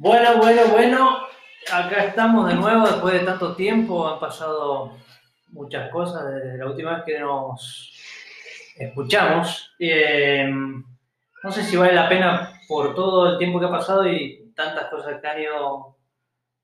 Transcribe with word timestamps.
Bueno, 0.00 0.36
bueno, 0.36 0.62
bueno, 0.70 1.18
acá 1.72 2.04
estamos 2.04 2.46
de 2.46 2.54
nuevo 2.54 2.86
después 2.86 3.14
de 3.14 3.26
tanto 3.26 3.56
tiempo, 3.56 4.06
han 4.08 4.20
pasado 4.20 4.92
muchas 5.48 5.90
cosas 5.90 6.24
desde 6.32 6.56
la 6.56 6.66
última 6.66 6.94
vez 6.94 7.04
que 7.04 7.18
nos 7.18 8.00
escuchamos. 8.76 9.74
Eh, 9.76 10.48
no 10.48 11.50
sé 11.50 11.64
si 11.64 11.76
vale 11.76 11.94
la 11.94 12.08
pena 12.08 12.60
por 12.68 12.94
todo 12.94 13.32
el 13.32 13.38
tiempo 13.38 13.58
que 13.58 13.66
ha 13.66 13.72
pasado 13.72 14.08
y 14.08 14.52
tantas 14.54 14.84
cosas 14.84 15.20
que 15.20 15.26
han 15.26 15.42
ido 15.42 15.96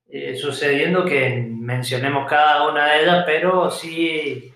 eh, 0.09 0.37
sucediendo 0.37 1.05
que 1.05 1.45
mencionemos 1.51 2.31
cada 2.31 2.69
una 2.69 2.87
de 2.87 3.03
ellas, 3.03 3.25
pero 3.27 3.69
sí 3.69 4.55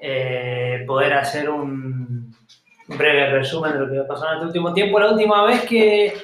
eh, 0.00 0.82
poder 0.88 1.12
hacer 1.12 1.48
un 1.48 2.34
breve 2.88 3.30
resumen 3.30 3.74
de 3.74 3.78
lo 3.78 3.88
que 3.88 3.98
ha 4.00 4.08
pasado 4.08 4.30
en 4.30 4.34
este 4.38 4.46
último 4.46 4.74
tiempo. 4.74 4.98
La 4.98 5.12
última 5.12 5.44
vez 5.44 5.62
que 5.62 6.14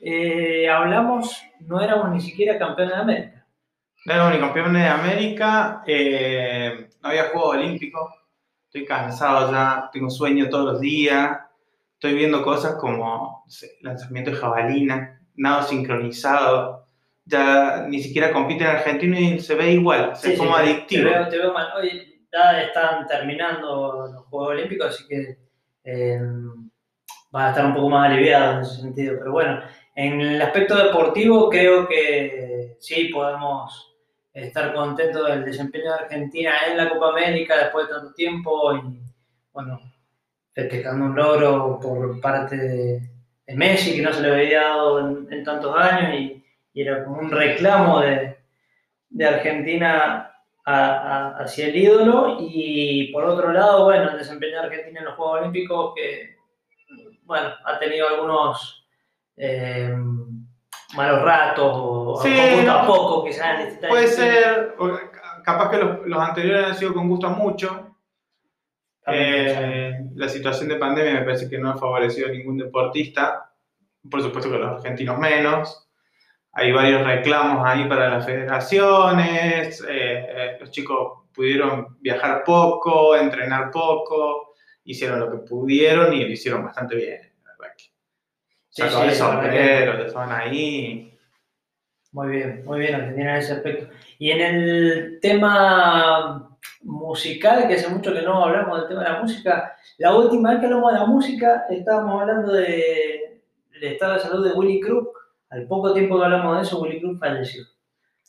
eh, 0.00 0.68
hablamos 0.68 1.42
no 1.60 1.80
éramos 1.80 2.10
ni 2.10 2.20
siquiera 2.20 2.58
campeones 2.58 2.94
de 2.94 3.00
América. 3.00 3.46
No 4.06 4.14
éramos 4.14 4.32
ni 4.34 4.40
campeones 4.40 4.82
de 4.82 4.88
América, 4.88 5.82
eh, 5.86 6.88
no 7.02 7.08
había 7.08 7.24
Juegos 7.24 7.56
Olímpicos, 7.56 8.12
estoy 8.66 8.84
cansado 8.84 9.50
ya, 9.50 9.90
tengo 9.92 10.08
sueño 10.08 10.48
todos 10.48 10.72
los 10.72 10.80
días, 10.80 11.38
estoy 11.94 12.14
viendo 12.14 12.42
cosas 12.42 12.76
como 12.76 13.42
no 13.44 13.50
sé, 13.50 13.72
lanzamiento 13.82 14.30
de 14.30 14.36
jabalina, 14.36 15.20
nado 15.34 15.62
sincronizado, 15.62 16.86
ya 17.24 17.86
ni 17.88 18.00
siquiera 18.00 18.32
compite 18.32 18.64
en 18.64 18.70
Argentina 18.70 19.20
y 19.20 19.40
se 19.40 19.54
ve 19.54 19.72
igual, 19.72 20.16
Sí, 20.16 20.32
es 20.32 20.38
como 20.38 20.56
sí, 20.56 20.62
adictivo. 20.62 21.08
Te 21.08 21.14
veo, 21.14 21.28
te 21.28 21.38
veo 21.38 21.52
mal. 21.52 21.68
Hoy 21.76 22.24
ya 22.32 22.62
están 22.62 23.06
terminando 23.06 24.08
los 24.12 24.24
Juegos 24.26 24.50
Olímpicos, 24.50 24.94
así 24.94 25.06
que 25.06 25.38
eh, 25.84 26.20
vas 27.30 27.46
a 27.46 27.50
estar 27.50 27.66
un 27.66 27.74
poco 27.74 27.90
más 27.90 28.10
aliviado 28.10 28.54
en 28.54 28.60
ese 28.60 28.80
sentido. 28.80 29.16
Pero 29.18 29.32
bueno, 29.32 29.60
en 29.98 30.20
el 30.20 30.40
aspecto 30.40 30.76
deportivo 30.76 31.50
creo 31.50 31.88
que 31.88 32.76
sí 32.78 33.06
podemos 33.06 33.96
estar 34.32 34.72
contentos 34.72 35.26
del 35.26 35.44
desempeño 35.44 35.86
de 35.86 36.04
Argentina 36.04 36.52
en 36.70 36.76
la 36.76 36.88
Copa 36.88 37.08
América 37.08 37.56
después 37.56 37.88
de 37.88 37.94
tanto 37.94 38.14
tiempo 38.14 38.76
y 38.76 39.00
bueno, 39.52 39.80
festejando 40.52 41.06
un 41.06 41.16
logro 41.16 41.80
por 41.80 42.20
parte 42.20 42.56
de, 42.56 43.00
Messi 43.56 43.96
que 43.96 44.02
no 44.02 44.12
se 44.12 44.20
le 44.22 44.30
había 44.30 44.60
dado 44.60 45.00
en, 45.00 45.42
tantos 45.42 45.76
años 45.76 46.14
y, 46.14 46.44
era 46.74 47.02
como 47.02 47.18
un 47.18 47.30
reclamo 47.32 47.98
de, 47.98 48.36
de 49.08 49.26
Argentina 49.26 50.32
hacia 50.64 51.66
el 51.66 51.76
ídolo. 51.76 52.36
Y 52.38 53.10
por 53.10 53.24
otro 53.24 53.50
lado, 53.52 53.86
bueno, 53.86 54.12
el 54.12 54.18
desempeño 54.18 54.60
de 54.60 54.66
Argentina 54.66 55.00
en 55.00 55.06
los 55.06 55.16
Juegos 55.16 55.40
Olímpicos 55.40 55.94
que, 55.96 56.36
bueno, 57.24 57.48
ha 57.64 57.80
tenido 57.80 58.06
algunos 58.06 58.77
eh, 59.38 59.94
malos 60.94 61.22
ratos 61.22 61.72
o 61.74 62.20
Sí, 62.22 62.36
o 62.38 62.60
poco 62.60 62.70
a 62.70 62.86
poco 62.86 63.24
quizás 63.24 63.60
en 63.60 63.66
distintas 63.66 63.90
Puede 63.90 64.06
ser, 64.08 64.74
capaz 65.44 65.70
que 65.70 65.78
los, 65.78 66.06
los 66.06 66.20
anteriores 66.20 66.66
han 66.66 66.76
sido 66.76 66.94
con 66.94 67.08
gusto 67.08 67.26
a 67.26 67.30
mucho. 67.30 67.96
Eh, 69.06 70.10
la 70.14 70.28
situación 70.28 70.68
de 70.68 70.76
pandemia 70.76 71.14
me 71.14 71.22
parece 71.22 71.48
que 71.48 71.58
no 71.58 71.70
ha 71.70 71.78
favorecido 71.78 72.28
a 72.28 72.32
ningún 72.32 72.58
deportista, 72.58 73.50
por 74.10 74.22
supuesto 74.22 74.50
que 74.50 74.58
los 74.58 74.76
argentinos 74.76 75.18
menos. 75.18 75.88
Hay 76.52 76.72
varios 76.72 77.06
reclamos 77.06 77.66
ahí 77.66 77.88
para 77.88 78.08
las 78.08 78.26
federaciones, 78.26 79.84
eh, 79.88 80.56
los 80.60 80.70
chicos 80.70 81.28
pudieron 81.32 81.98
viajar 82.00 82.42
poco, 82.44 83.14
entrenar 83.16 83.70
poco, 83.70 84.54
hicieron 84.84 85.20
lo 85.20 85.30
que 85.30 85.38
pudieron 85.38 86.12
y 86.12 86.24
lo 86.24 86.30
hicieron 86.30 86.64
bastante 86.64 86.96
bien. 86.96 87.20
la 87.44 87.52
verdad 87.52 87.76
que 87.76 87.87
Sí, 88.78 88.82
Sacó 88.84 88.96
sí, 88.96 89.02
el 89.02 89.08
la 89.08 89.14
sombrero, 89.14 90.04
estaban 90.06 90.32
ahí. 90.32 91.18
Muy 92.12 92.28
bien, 92.28 92.62
muy 92.64 92.78
bien, 92.80 92.94
Argentina 92.94 93.32
en 93.32 93.36
ese 93.38 93.52
aspecto. 93.54 93.92
Y 94.18 94.30
en 94.30 94.40
el 94.40 95.18
tema 95.20 96.48
musical, 96.82 97.66
que 97.66 97.74
hace 97.74 97.88
mucho 97.88 98.12
que 98.14 98.22
no 98.22 98.44
hablamos 98.44 98.78
del 98.80 98.88
tema 98.88 99.02
de 99.04 99.10
la 99.10 99.20
música, 99.20 99.76
la 99.98 100.14
última 100.16 100.50
vez 100.50 100.60
que 100.60 100.66
hablamos 100.66 100.92
de 100.92 100.98
la 101.00 101.06
música 101.06 101.66
estábamos 101.68 102.20
hablando 102.22 102.52
de- 102.52 103.42
del 103.72 103.84
estado 103.92 104.14
de 104.14 104.20
salud 104.20 104.46
de 104.46 104.52
Willy 104.54 104.80
Crook. 104.80 105.08
Al 105.50 105.66
poco 105.66 105.92
tiempo 105.92 106.18
que 106.18 106.24
hablamos 106.24 106.56
de 106.56 106.62
eso, 106.62 106.80
Willy 106.80 107.00
Crook 107.00 107.18
falleció. 107.18 107.64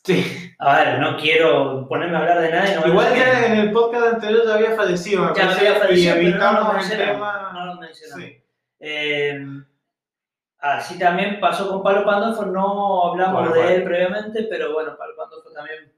Sí. 0.04 0.52
A 0.58 0.76
ver, 0.78 0.98
no 0.98 1.16
quiero 1.16 1.86
ponerme 1.88 2.16
a 2.16 2.20
hablar 2.20 2.40
de 2.40 2.50
nadie. 2.50 2.74
No 2.76 2.86
Igual 2.88 3.12
pena. 3.12 3.46
en 3.46 3.52
el 3.58 3.70
podcast 3.72 4.14
anterior 4.14 4.42
ya 4.46 4.54
había 4.54 4.70
fallecido, 4.72 5.22
me 5.22 5.28
Ya 5.28 5.44
parece, 5.44 5.68
había 5.68 5.74
fallecido, 5.80 6.20
y 6.22 6.24
pero 6.32 6.38
no 6.38 6.52
lo 6.60 6.72
mencionamos, 6.72 7.14
tema. 7.16 7.50
no 7.52 7.66
lo 7.66 7.74
mencionamos. 7.80 8.24
Sí. 8.24 8.42
Eh, 8.80 9.46
así 10.60 10.98
también 10.98 11.40
pasó 11.40 11.68
con 11.68 11.82
Pablo 11.82 12.04
Pandolfo, 12.04 12.44
no 12.46 13.10
hablamos 13.10 13.40
Bueno, 13.40 13.54
de 13.54 13.60
bueno. 13.60 13.74
él 13.76 13.84
previamente, 13.84 14.46
pero 14.50 14.72
bueno, 14.72 14.96
Pablo 14.96 15.14
Pandolfo 15.16 15.50
también 15.52 15.92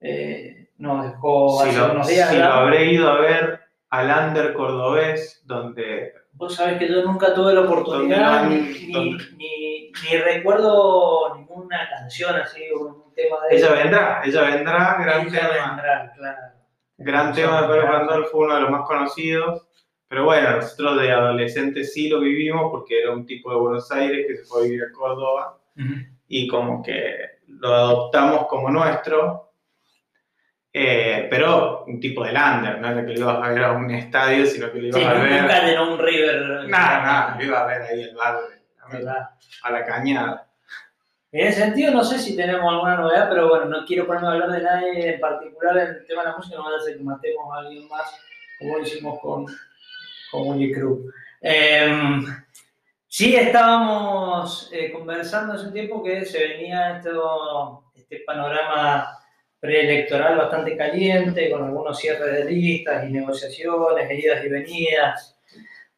eh, 0.00 0.68
nos 0.78 1.04
dejó 1.04 1.62
Si 1.62 1.68
hace 1.70 1.78
lo, 1.78 1.92
unos 1.92 2.06
días. 2.08 2.28
si 2.30 2.36
lo 2.38 2.44
habré 2.46 2.84
ido 2.92 3.10
a 3.10 3.20
ver 3.20 3.60
al 3.90 4.26
Under 4.28 4.52
Cordobés, 4.54 5.42
donde 5.46 6.12
Vos 6.32 6.54
sabés 6.54 6.78
que 6.78 6.86
yo 6.88 7.02
nunca 7.02 7.32
tuve 7.32 7.54
la 7.54 7.62
oportunidad, 7.62 8.42
Donde 8.42 8.56
ni, 8.56 8.60
van- 8.60 8.72
ni, 8.88 8.92
donde- 8.92 9.24
ni- 9.38 9.90
ni 9.92 10.16
recuerdo 10.18 11.34
ninguna 11.34 11.88
canción 11.88 12.36
así, 12.36 12.62
un 12.72 13.10
tema 13.14 13.36
de 13.48 13.56
ella 13.56 13.72
vendrá, 13.72 14.20
ella 14.22 14.42
vendrá, 14.42 14.96
gran 15.02 15.26
Ella 15.26 15.40
tema. 15.50 15.66
vendrá, 15.68 16.12
claro. 16.14 16.42
Gran 16.98 17.32
tema 17.32 17.62
de 17.62 17.68
Pablo. 17.68 17.86
Pandolfo, 17.90 18.38
uno 18.38 18.54
de 18.54 18.60
los 18.60 18.70
más 18.70 18.86
conocidos. 18.86 19.62
Pero 20.08 20.24
bueno, 20.24 20.56
nosotros 20.56 21.00
de 21.00 21.10
adolescentes 21.12 21.92
sí 21.92 22.08
lo 22.08 22.20
vivimos 22.20 22.70
porque 22.70 23.00
era 23.00 23.12
un 23.12 23.26
tipo 23.26 23.50
de 23.50 23.56
Buenos 23.58 23.90
Aires 23.90 24.26
que 24.28 24.36
se 24.36 24.44
fue 24.44 24.60
a 24.60 24.64
vivir 24.64 24.82
a 24.84 24.92
Córdoba 24.92 25.58
y 26.28 26.46
como 26.48 26.82
que 26.82 27.16
lo 27.48 27.74
adoptamos 27.74 28.46
como 28.46 28.70
nuestro. 28.70 29.42
Eh, 30.72 31.26
pero 31.30 31.84
un 31.86 31.98
tipo 31.98 32.22
de 32.22 32.32
lander, 32.32 32.78
no 32.80 32.88
era 32.90 33.00
que 33.06 33.14
lo 33.14 33.20
ibas 33.20 33.42
a 33.42 33.48
ver 33.48 33.64
a 33.64 33.72
un 33.72 33.90
estadio, 33.90 34.44
sino 34.44 34.70
que 34.70 34.78
lo 34.78 34.86
ibas 34.88 35.00
Sí, 35.00 35.06
a 35.06 35.12
ver. 35.14 35.40
nunca 35.42 35.62
llenó 35.64 35.92
un 35.94 35.98
River. 35.98 36.68
Nada, 36.68 37.02
nada, 37.02 37.36
lo 37.38 37.44
iba 37.44 37.62
a 37.62 37.66
ver 37.66 37.82
ahí 37.82 38.02
al 38.04 38.14
bar, 38.14 38.36
de- 38.92 39.08
a 39.62 39.70
la 39.70 39.84
cañada. 39.86 40.46
En 41.32 41.46
ese 41.48 41.62
sentido, 41.62 41.92
no 41.92 42.04
sé 42.04 42.18
si 42.18 42.36
tenemos 42.36 42.70
alguna 42.70 42.96
novedad, 42.96 43.28
pero 43.30 43.48
bueno, 43.48 43.64
no 43.64 43.84
quiero 43.86 44.06
ponerme 44.06 44.28
a 44.28 44.32
hablar 44.32 44.50
de 44.50 44.62
nadie 44.62 45.14
en 45.14 45.20
particular 45.20 45.76
en 45.78 45.88
el 45.96 46.06
tema 46.06 46.22
de 46.22 46.28
la 46.30 46.36
música, 46.36 46.56
no 46.56 46.64
vaya 46.64 46.76
a 46.76 46.80
ser 46.80 46.96
que 46.98 47.02
matemos 47.04 47.54
a 47.54 47.58
alguien 47.60 47.88
más, 47.88 48.20
como 48.58 48.78
hicimos 48.78 49.18
con, 49.20 49.46
con 50.30 50.58
Cruz. 50.72 51.12
Eh, 51.40 52.20
sí, 53.06 53.36
estábamos 53.36 54.70
eh, 54.72 54.90
conversando 54.92 55.54
hace 55.54 55.66
un 55.66 55.72
tiempo 55.72 56.02
que 56.02 56.24
se 56.24 56.38
venía 56.38 56.96
esto, 56.98 57.84
este 57.94 58.20
panorama 58.26 59.08
preelectoral 59.60 60.36
bastante 60.36 60.76
caliente, 60.76 61.50
con 61.50 61.64
algunos 61.64 61.98
cierres 61.98 62.44
de 62.44 62.52
listas 62.52 63.08
y 63.08 63.12
negociaciones, 63.12 64.24
idas 64.24 64.44
y 64.44 64.48
venidas, 64.48 65.38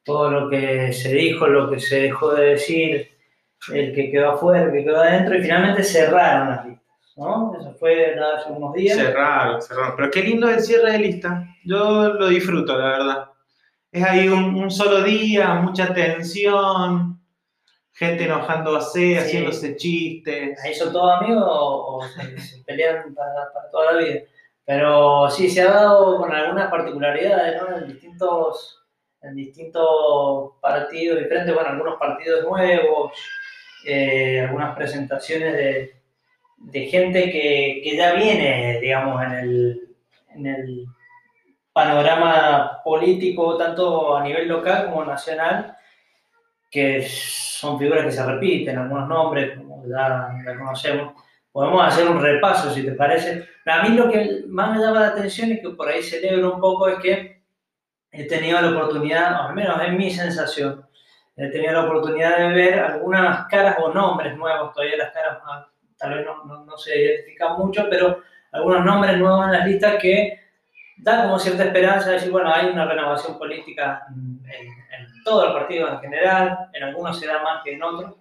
todo 0.02 0.30
lo 0.30 0.50
que 0.50 0.92
se 0.92 1.12
dijo, 1.12 1.46
lo 1.46 1.70
que 1.70 1.80
se 1.80 2.02
dejó 2.02 2.34
de 2.34 2.46
decir 2.50 3.10
el 3.72 3.94
que 3.94 4.10
quedó 4.10 4.32
afuera, 4.32 4.64
el 4.64 4.72
que 4.72 4.84
quedó 4.84 5.00
adentro, 5.00 5.36
y 5.36 5.42
finalmente 5.42 5.82
cerraron 5.82 6.48
las 6.48 6.66
listas, 6.66 7.16
¿no? 7.16 7.56
Eso 7.60 7.74
fue 7.74 8.14
hace 8.14 8.52
unos 8.52 8.72
días. 8.74 8.96
Cerraron, 8.96 9.60
cerraron. 9.60 9.96
Pero 9.96 10.10
qué 10.10 10.22
lindo 10.22 10.48
el 10.48 10.60
cierre 10.60 10.92
de 10.92 10.98
lista. 10.98 11.44
Yo 11.64 12.14
lo 12.14 12.28
disfruto, 12.28 12.78
la 12.78 12.86
verdad. 12.86 13.28
Es 13.90 14.02
ahí 14.04 14.28
un, 14.28 14.54
un 14.56 14.70
solo 14.70 15.02
día, 15.02 15.54
mucha 15.54 15.92
tensión, 15.94 17.20
gente 17.92 18.24
enojándose, 18.24 18.98
Sí. 18.98 19.14
haciéndose 19.16 19.76
chistes. 19.76 20.62
Ahí 20.64 20.74
son 20.74 20.92
todos 20.92 21.20
amigos 21.20 21.42
o, 21.46 21.96
o 21.96 22.02
se, 22.04 22.38
se 22.38 22.64
pelean 22.64 23.14
para, 23.14 23.52
para 23.52 23.70
toda 23.70 23.92
la 23.92 23.98
vida. 23.98 24.20
Pero 24.64 25.30
sí, 25.30 25.48
se 25.48 25.62
ha 25.62 25.70
dado 25.72 26.18
con 26.18 26.30
algunas 26.32 26.70
particularidades, 26.70 27.62
¿no? 27.62 27.76
En 27.78 27.88
distintos, 27.88 28.84
en 29.22 29.34
distintos 29.34 30.52
partidos 30.60 31.18
diferentes, 31.20 31.54
bueno, 31.54 31.70
algunos 31.70 31.98
partidos 31.98 32.44
nuevos, 32.44 33.12
eh, 33.86 34.40
algunas 34.40 34.76
presentaciones 34.76 35.54
de, 35.54 35.94
de 36.58 36.80
gente 36.86 37.30
que, 37.30 37.80
que 37.82 37.96
ya 37.96 38.12
viene, 38.12 38.78
digamos, 38.80 39.22
en 39.24 39.32
el, 39.32 39.88
en 40.34 40.46
el 40.46 40.86
panorama 41.72 42.80
político, 42.84 43.56
tanto 43.56 44.16
a 44.16 44.22
nivel 44.22 44.48
local 44.48 44.86
como 44.86 45.04
nacional, 45.04 45.76
que 46.70 47.06
son 47.08 47.78
figuras 47.78 48.04
que 48.04 48.12
se 48.12 48.24
repiten, 48.24 48.78
algunos 48.78 49.08
nombres, 49.08 49.56
como 49.56 49.84
ya, 49.88 50.28
conocemos. 50.58 51.14
Podemos 51.50 51.86
hacer 51.86 52.08
un 52.08 52.20
repaso, 52.20 52.70
si 52.70 52.84
te 52.84 52.92
parece. 52.92 53.48
A 53.66 53.82
mí 53.82 53.90
lo 53.90 54.08
que 54.10 54.44
más 54.48 54.76
me 54.76 54.84
llama 54.84 55.00
la 55.00 55.08
atención 55.08 55.50
y 55.50 55.60
que 55.60 55.70
por 55.70 55.88
ahí 55.88 56.02
celebro 56.02 56.54
un 56.54 56.60
poco 56.60 56.88
es 56.88 56.98
que 56.98 57.42
he 58.10 58.24
tenido 58.26 58.60
la 58.60 58.70
oportunidad, 58.70 59.46
al 59.46 59.54
menos 59.54 59.80
es 59.82 59.92
mi 59.92 60.10
sensación, 60.10 60.86
he 61.36 61.48
tenido 61.48 61.72
la 61.72 61.84
oportunidad 61.84 62.38
de 62.38 62.48
ver 62.48 62.78
algunas 62.78 63.46
caras 63.48 63.76
o 63.80 63.92
nombres 63.92 64.36
nuevos, 64.36 64.72
todavía 64.72 64.96
las 64.96 65.12
caras 65.12 65.38
tal 65.96 66.14
vez 66.14 66.24
no, 66.24 66.44
no, 66.44 66.64
no 66.64 66.76
se 66.76 67.00
identifican 67.00 67.56
mucho, 67.58 67.86
pero 67.90 68.22
algunos 68.52 68.84
nombres 68.84 69.18
nuevos 69.18 69.46
en 69.46 69.52
las 69.52 69.66
listas 69.66 69.96
que 70.00 70.40
da 70.98 71.22
como 71.24 71.38
cierta 71.38 71.64
esperanza 71.64 72.08
de 72.08 72.14
decir, 72.14 72.30
bueno, 72.30 72.52
hay 72.52 72.66
una 72.66 72.84
renovación 72.86 73.38
política 73.38 74.02
en, 74.10 74.40
en 74.46 75.22
todo 75.24 75.46
el 75.48 75.52
partido 75.52 75.88
en 75.88 75.98
general, 76.00 76.58
en 76.72 76.82
algunos 76.84 77.18
se 77.18 77.26
da 77.26 77.42
más 77.42 77.62
que 77.64 77.74
en 77.74 77.82
otros, 77.82 78.14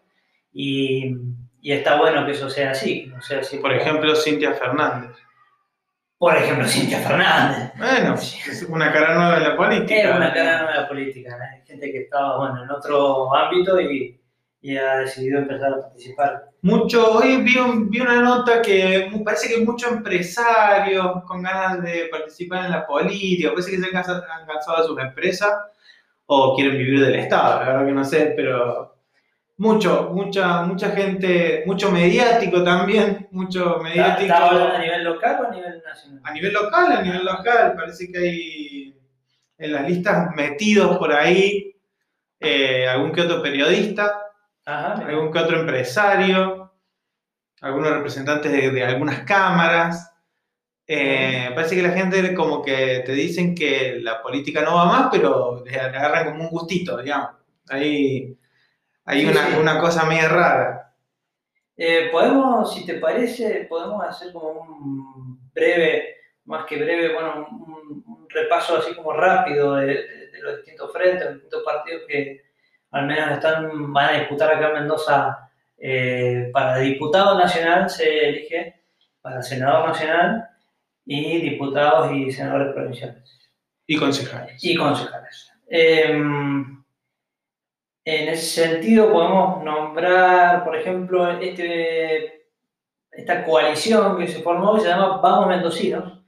y, 0.53 1.15
y 1.61 1.71
está 1.71 1.97
bueno 1.97 2.25
que 2.25 2.31
eso 2.31 2.49
sea 2.49 2.71
así, 2.71 3.05
no 3.07 3.21
sea 3.21 3.39
así. 3.39 3.57
Por 3.57 3.71
como- 3.71 3.81
ejemplo, 3.81 4.15
Cintia 4.15 4.53
Fernández. 4.53 5.11
Por 6.17 6.35
ejemplo, 6.35 6.65
Cintia 6.67 6.99
Fernández. 6.99 7.71
Bueno, 7.77 8.15
es 8.15 8.65
una 8.69 8.91
cara 8.91 9.13
nueva 9.15 9.37
en 9.37 9.43
la 9.43 9.55
política. 9.55 9.95
Es 9.95 10.15
una 10.15 10.33
cara 10.33 10.57
nueva 10.57 10.71
de 10.73 10.81
la 10.81 10.87
política. 10.87 11.37
Hay 11.53 11.61
gente 11.67 11.91
que 11.91 11.99
estaba 12.03 12.37
bueno, 12.37 12.63
en 12.63 12.71
otro 12.71 13.35
ámbito 13.35 13.79
y, 13.79 14.16
y 14.67 14.75
ha 14.77 14.97
decidido 14.97 15.39
empezar 15.39 15.71
a 15.71 15.81
participar. 15.81 16.49
Mucho, 16.61 17.13
hoy 17.13 17.37
vi, 17.37 17.55
un- 17.57 17.89
vi 17.89 18.01
una 18.01 18.19
nota 18.21 18.61
que 18.61 19.09
parece 19.23 19.47
que 19.47 19.63
muchos 19.63 19.89
empresarios 19.91 21.23
con 21.25 21.41
ganas 21.41 21.81
de 21.83 22.07
participar 22.11 22.65
en 22.65 22.71
la 22.71 22.85
política, 22.85 23.51
parece 23.51 23.71
que 23.71 23.77
se 23.77 23.85
han 23.85 23.91
cansado, 23.91 24.23
han 24.29 24.45
cansado 24.45 24.81
de 24.81 24.87
sus 24.89 24.99
empresas 24.99 25.53
o 26.25 26.53
quieren 26.55 26.77
vivir 26.77 26.99
del 26.99 27.15
Estado, 27.15 27.61
la 27.61 27.69
verdad 27.69 27.85
que 27.85 27.91
no 27.93 28.03
sé, 28.03 28.33
pero 28.35 28.93
mucho, 29.55 30.11
mucha, 30.13 30.63
mucha 30.63 30.89
gente, 30.91 31.63
mucho 31.65 31.89
mediático 31.89 32.61
también, 32.61 33.29
mucho 33.31 33.77
¿Está- 33.77 33.83
mediático. 33.83 34.21
¿Estaba 34.33 34.49
hablando 34.49 34.75
a 34.75 34.79
nivel 34.81 35.03
local 35.05 35.37
o 35.41 35.47
a 35.47 35.51
nivel 35.55 35.81
nacional? 35.85 36.21
A 36.25 36.33
nivel 36.33 36.53
local, 36.53 36.91
a 36.91 37.01
nivel 37.01 37.23
local, 37.25 37.73
parece 37.77 38.11
que 38.11 38.17
hay 38.17 38.95
en 39.59 39.71
las 39.71 39.87
listas 39.89 40.29
metidos 40.35 40.97
por 40.97 41.13
ahí 41.13 41.73
eh, 42.41 42.85
algún 42.87 43.11
que 43.13 43.21
otro 43.21 43.41
periodista, 43.41 44.21
Ajá, 44.73 44.93
algún 45.07 45.31
que 45.31 45.39
otro 45.39 45.59
empresario, 45.61 46.73
algunos 47.61 47.91
representantes 47.93 48.51
de, 48.51 48.71
de 48.71 48.83
algunas 48.85 49.21
cámaras. 49.25 50.11
Eh, 50.87 51.51
parece 51.55 51.75
que 51.75 51.83
la 51.83 51.91
gente 51.93 52.33
como 52.35 52.63
que 52.63 53.03
te 53.05 53.13
dicen 53.13 53.55
que 53.55 53.99
la 54.01 54.21
política 54.23 54.61
no 54.63 54.75
va 54.75 54.85
más, 54.85 55.09
pero 55.11 55.63
le, 55.65 55.79
agarran 55.79 56.25
como 56.31 56.45
un 56.45 56.49
gustito, 56.51 56.97
digamos. 57.01 57.31
Hay, 57.69 58.37
hay 59.05 59.25
Sí, 59.25 59.27
una, 59.27 59.57
sí. 59.57 59.57
una 59.59 59.79
cosa 59.79 60.05
media 60.05 60.29
rara. 60.29 60.95
Eh, 61.75 62.09
podemos, 62.11 62.73
si 62.73 62.85
te 62.85 62.95
parece, 62.95 63.65
podemos 63.69 64.03
hacer 64.03 64.33
como 64.33 64.49
un 64.61 65.51
breve, 65.53 66.15
más 66.45 66.65
que 66.65 66.77
breve, 66.77 67.13
bueno, 67.13 67.47
un, 67.51 68.03
un 68.07 68.29
repaso 68.29 68.77
así 68.77 68.95
como 68.95 69.13
rápido 69.13 69.75
de, 69.75 69.85
de- 69.87 70.27
de 70.31 70.39
los 70.41 70.57
distintos 70.57 70.91
frentes, 70.91 71.23
los 71.25 71.33
distintos 71.35 71.63
partidos 71.63 72.01
que 72.07 72.41
al 72.97 73.05
menos 73.05 73.31
están, 73.31 73.93
van 73.93 74.15
a 74.15 74.19
disputar 74.19 74.53
acá 74.53 74.67
en 74.69 74.73
Mendoza. 74.73 75.49
Eh, 75.79 76.49
para 76.51 76.77
diputado 76.77 77.37
nacional 77.37 77.89
se 77.89 78.29
elige, 78.29 78.81
para 79.21 79.41
senador 79.43 79.89
nacional 79.89 80.49
y 81.05 81.41
diputados 81.41 82.11
y 82.13 82.31
senadores 82.31 82.73
provinciales 82.73 83.39
Y 83.85 83.97
concejales. 83.97 84.63
y 84.63 84.75
concejales. 84.75 85.51
Eh, 85.69 86.09
en 88.09 88.29
ese 88.29 88.65
sentido 88.65 89.11
podemos 89.11 89.63
nombrar, 89.63 90.63
por 90.63 90.77
ejemplo, 90.77 91.29
este, 91.39 92.47
esta 93.11 93.43
coalición 93.43 94.17
que 94.17 94.27
se 94.27 94.41
formó 94.41 94.75
que 94.75 94.81
se 94.81 94.87
llama 94.87 95.17
Vamos 95.17 95.47
Mendocinos, 95.47 96.23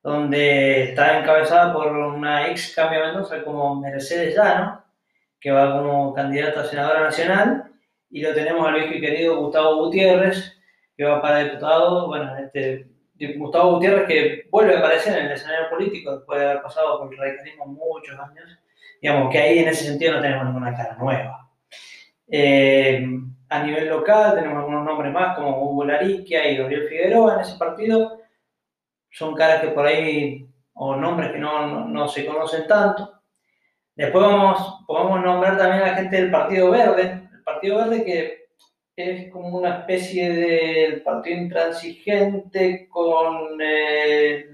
donde 0.00 0.90
está 0.90 1.18
encabezada 1.18 1.72
por 1.72 1.88
una 1.88 2.46
ex 2.48 2.72
Cambio 2.72 3.00
Mendoza 3.00 3.42
como 3.42 3.80
Mercedes 3.80 4.36
Llano, 4.36 4.84
que 5.40 5.50
va 5.50 5.78
como 5.78 6.14
candidata 6.14 6.60
a 6.60 6.64
senadora 6.64 7.00
nacional, 7.02 7.72
y 8.10 8.22
lo 8.22 8.34
tenemos 8.34 8.66
al 8.66 8.74
viejo 8.74 8.94
y 8.94 9.00
querido 9.00 9.40
Gustavo 9.40 9.84
Gutiérrez, 9.84 10.58
que 10.96 11.04
va 11.04 11.22
para 11.22 11.44
diputado, 11.44 12.08
bueno, 12.08 12.36
este, 12.38 12.88
Gustavo 13.36 13.74
Gutiérrez 13.74 14.06
que 14.06 14.48
vuelve 14.50 14.76
a 14.76 14.78
aparecer 14.78 15.18
en 15.18 15.26
el 15.26 15.32
escenario 15.32 15.68
político 15.70 16.16
después 16.16 16.38
de 16.38 16.46
haber 16.46 16.62
pasado 16.62 16.98
por 16.98 17.12
el 17.12 17.18
radicalismo 17.18 17.66
muchos 17.66 18.18
años, 18.18 18.58
digamos 19.00 19.30
que 19.30 19.38
ahí 19.38 19.58
en 19.60 19.68
ese 19.68 19.84
sentido 19.84 20.14
no 20.14 20.20
tenemos 20.20 20.46
ninguna 20.46 20.76
cara 20.76 20.96
nueva. 20.98 21.50
Eh, 22.28 23.06
a 23.48 23.62
nivel 23.62 23.88
local 23.88 24.34
tenemos 24.34 24.58
algunos 24.58 24.84
nombres 24.84 25.12
más 25.12 25.36
como 25.36 25.62
Hugo 25.62 25.84
Lariquia 25.84 26.50
y 26.50 26.56
Gabriel 26.56 26.88
Figueroa 26.88 27.34
en 27.34 27.40
ese 27.40 27.56
partido, 27.56 28.18
son 29.10 29.34
caras 29.34 29.62
que 29.62 29.68
por 29.68 29.86
ahí, 29.86 30.46
o 30.74 30.94
nombres 30.96 31.32
que 31.32 31.38
no, 31.38 31.86
no 31.86 32.08
se 32.08 32.26
conocen 32.26 32.66
tanto. 32.66 33.17
Después 33.98 34.24
vamos, 34.24 34.84
podemos 34.86 35.20
nombrar 35.22 35.58
también 35.58 35.82
a 35.82 35.86
la 35.88 35.94
gente 35.96 36.16
del 36.16 36.30
Partido 36.30 36.70
Verde, 36.70 37.28
el 37.34 37.42
Partido 37.42 37.78
Verde 37.78 38.04
que 38.04 38.48
es 38.96 39.32
como 39.32 39.58
una 39.58 39.80
especie 39.80 40.32
de 40.32 41.02
partido 41.04 41.36
intransigente 41.36 42.88
con, 42.88 43.58
eh, 43.60 44.46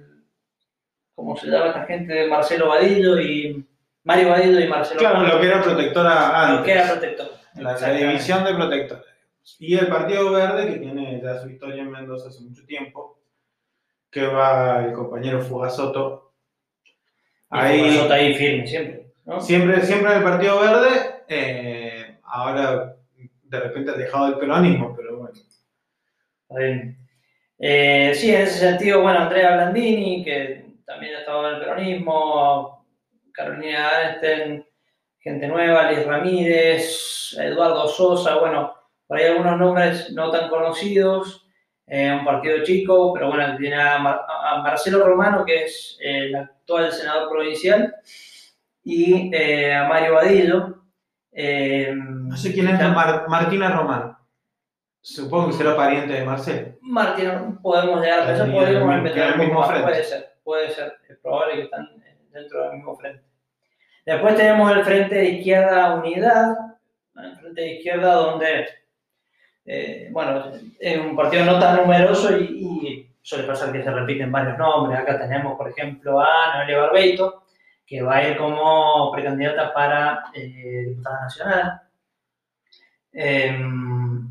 ¿cómo 1.15 1.37
se 1.37 1.49
llama 1.49 1.67
esta 1.67 1.85
gente? 1.85 2.15
De 2.15 2.27
Marcelo 2.27 2.71
Vadillo 2.71 3.21
y 3.21 3.67
Mario 4.05 4.31
Vadillo 4.31 4.61
y 4.61 4.67
Marcelo 4.67 4.99
Claro, 4.99 5.17
Vadillo. 5.17 5.35
lo 5.35 5.41
que 5.43 5.47
era 5.47 5.63
protectora 5.63 6.43
antes. 6.43 6.59
Lo 6.59 6.65
que 6.65 6.73
era 6.73 6.91
protector. 6.91 7.31
La, 7.57 7.93
división 7.93 8.45
de 8.45 8.55
protectores. 8.55 9.05
Y 9.59 9.77
el 9.77 9.89
Partido 9.89 10.33
Verde, 10.33 10.73
que 10.73 10.79
tiene 10.79 11.21
ya 11.23 11.39
su 11.39 11.51
historia 11.51 11.83
en 11.83 11.91
Mendoza 11.91 12.31
hace 12.31 12.43
mucho 12.43 12.65
tiempo, 12.65 13.19
que 14.11 14.27
va 14.27 14.87
el 14.87 14.95
compañero 14.95 15.43
Fugasoto. 15.43 16.33
Y 16.85 16.91
Ahí, 17.51 17.81
Fugasoto 17.81 18.15
ahí 18.15 18.35
firme 18.35 18.67
siempre. 18.67 19.04
¿No? 19.25 19.41
siempre, 19.41 19.81
siempre 19.83 20.11
en 20.13 20.19
el 20.19 20.25
Partido 20.25 20.61
Verde, 20.61 21.25
eh, 21.29 22.19
ahora 22.25 22.97
de 23.43 23.61
repente 23.61 23.91
ha 23.91 23.95
dejado 23.95 24.29
el 24.29 24.39
peronismo, 24.39 24.95
pero 24.97 25.19
bueno. 25.19 25.33
Está 25.35 26.59
bien. 26.61 26.99
Eh, 27.59 28.13
sí, 28.15 28.35
en 28.35 28.43
ese 28.43 28.59
sentido, 28.59 29.01
bueno, 29.03 29.21
Andrea 29.21 29.55
Blandini, 29.55 30.25
que 30.25 30.67
también 30.85 31.15
ha 31.15 31.21
estado 31.21 31.49
en 31.49 31.55
el 31.55 31.61
peronismo, 31.61 32.87
Carolina 33.33 33.89
Arnsten, 33.89 34.67
gente 35.21 35.47
nueva, 35.47 35.91
Liz 35.91 36.05
Ramírez, 36.05 37.37
Eduardo 37.39 37.89
Sosa, 37.89 38.37
bueno, 38.39 38.75
por 39.07 39.19
ahí 39.19 39.27
algunos 39.27 39.59
nombres 39.59 40.11
no 40.13 40.31
tan 40.31 40.49
conocidos, 40.51 41.47
eh, 41.87 42.11
un 42.19 42.25
partido 42.25 42.63
chico, 42.65 43.13
pero 43.15 43.29
bueno, 43.29 43.57
tiene 43.57 43.77
a, 43.81 43.99
Mar- 43.99 44.23
a 44.29 44.63
Marcelo 44.63 45.07
Romano, 45.07 45.45
que 45.45 45.65
es 45.65 45.97
eh, 46.03 46.27
el 46.27 46.37
actual 46.37 46.93
senador 46.93 47.31
provincial, 47.31 47.95
y 48.85 49.31
eh, 49.35 49.75
a 49.75 49.89
Mario 49.89 50.15
Vadillo. 50.15 50.83
eh, 51.33 51.93
No 51.97 52.37
sé 52.37 52.53
quién 52.53 52.69
es 52.69 52.79
Mar- 52.81 53.25
Martina 53.29 53.71
Román. 53.71 54.17
Supongo 55.01 55.49
que 55.49 55.53
será 55.55 55.77
pariente 55.77 56.13
de 56.15 56.25
Marcelo. 56.25 56.77
Martín, 56.81 57.59
podemos 57.63 58.01
llegar 58.01 58.21
a 58.21 58.33
el 58.45 58.53
podemos 58.53 59.03
tenía 59.13 59.29
el 59.29 59.39
mismo 59.39 59.63
frente. 59.65 59.83
puede 59.89 60.05
ser, 60.05 60.33
puede 60.43 60.71
ser, 60.71 60.93
es 61.09 61.19
probable 61.19 61.55
que 61.57 61.63
están 61.63 61.89
dentro 62.33 62.63
del 62.65 62.73
mismo 62.75 62.97
frente. 62.97 63.23
Después 64.07 64.35
tenemos 64.37 64.71
el 64.73 64.85
Frente 64.85 65.15
de 65.15 65.25
Izquierda 65.31 65.95
Unidad, 65.95 66.55
el 67.17 67.37
Frente 67.37 67.61
de 67.61 67.73
Izquierda 67.75 68.15
donde, 68.15 68.67
eh, 69.67 70.09
bueno, 70.11 70.53
es 70.79 70.99
un 71.01 71.17
partido 71.17 71.45
no 71.47 71.59
tan 71.59 71.77
numeroso 71.79 72.37
y, 72.37 72.43
y 72.45 73.11
suele 73.23 73.45
pasar 73.45 73.73
que 73.73 73.83
se 73.83 73.91
repiten 73.91 74.31
varios 74.33 74.59
nombres. 74.59 75.01
Acá 75.01 75.19
tenemos, 75.19 75.57
por 75.57 75.69
ejemplo, 75.71 76.21
a 76.21 76.55
Noelia 76.57 76.79
Barbeito, 76.81 77.44
que 77.87 78.03
va 78.03 78.17
a 78.17 78.29
ir 78.29 78.37
como 78.37 79.11
precandidata 79.13 79.73
para 79.75 80.25
eh, 80.35 80.85
diputada 80.89 81.21
nacional. 81.23 81.81
Em, 83.13 84.31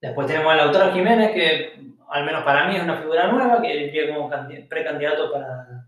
Después 0.00 0.28
tenemos 0.28 0.52
a 0.52 0.56
Lautaro 0.56 0.92
Jiménez, 0.92 1.32
que 1.32 1.80
al 2.10 2.24
menos 2.24 2.44
para 2.44 2.68
mí 2.68 2.76
es 2.76 2.82
una 2.84 2.98
figura 2.98 3.26
nueva, 3.32 3.60
que 3.60 3.74
iría 3.86 4.14
como 4.14 4.30
candi- 4.30 4.68
precandidato 4.68 5.32
para. 5.32 5.86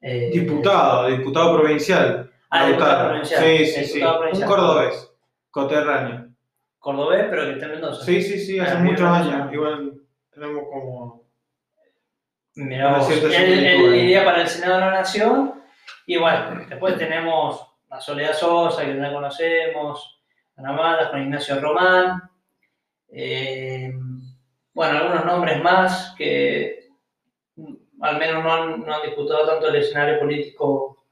eh, 0.00 0.30
Diputado, 0.32 1.06
diputado 1.06 1.56
provincial. 1.56 2.28
Ah, 2.50 2.66
diputado 2.66 3.08
provincial. 3.10 3.40
Sí, 3.44 3.64
sí, 3.66 3.84
sí. 3.84 4.02
Un 4.02 4.42
cordobés, 4.42 5.14
coterráneo. 5.50 6.28
Cordobés, 6.80 7.26
pero 7.30 7.44
que 7.44 7.52
está 7.52 7.66
en 7.66 7.72
Mendoza. 7.72 8.04
Sí, 8.04 8.20
sí, 8.22 8.38
sí, 8.40 8.58
hace 8.58 8.74
Ah, 8.76 8.80
muchos 8.80 9.02
años. 9.02 9.52
Igual 9.52 9.92
tenemos 10.32 10.64
como. 10.68 11.22
Mirá 12.56 12.98
vos, 12.98 13.08
él, 13.08 13.94
iría 13.94 14.24
para 14.24 14.42
el 14.42 14.48
Senado 14.48 14.74
de 14.74 14.80
la 14.80 14.90
Nación. 14.90 15.57
Y 16.10 16.16
bueno, 16.16 16.64
después 16.66 16.96
tenemos 16.96 17.66
a 17.90 18.00
Soledad 18.00 18.32
Sosa, 18.32 18.82
que 18.82 18.96
ya 18.96 19.12
conocemos, 19.12 20.22
a 20.56 20.62
Namadas, 20.62 21.10
con 21.10 21.20
Ignacio 21.22 21.60
Román. 21.60 22.22
eh, 23.10 23.92
bueno, 24.72 24.98
algunos 24.98 25.24
nombres 25.26 25.62
más 25.62 26.14
que 26.16 26.88
al 28.00 28.16
menos 28.18 28.42
no 28.42 28.52
han, 28.54 28.86
no 28.86 28.94
han 28.94 29.02
disputado 29.02 29.46
tanto 29.46 29.68
el 29.68 29.76
escenario 29.76 30.18
político 30.20 31.04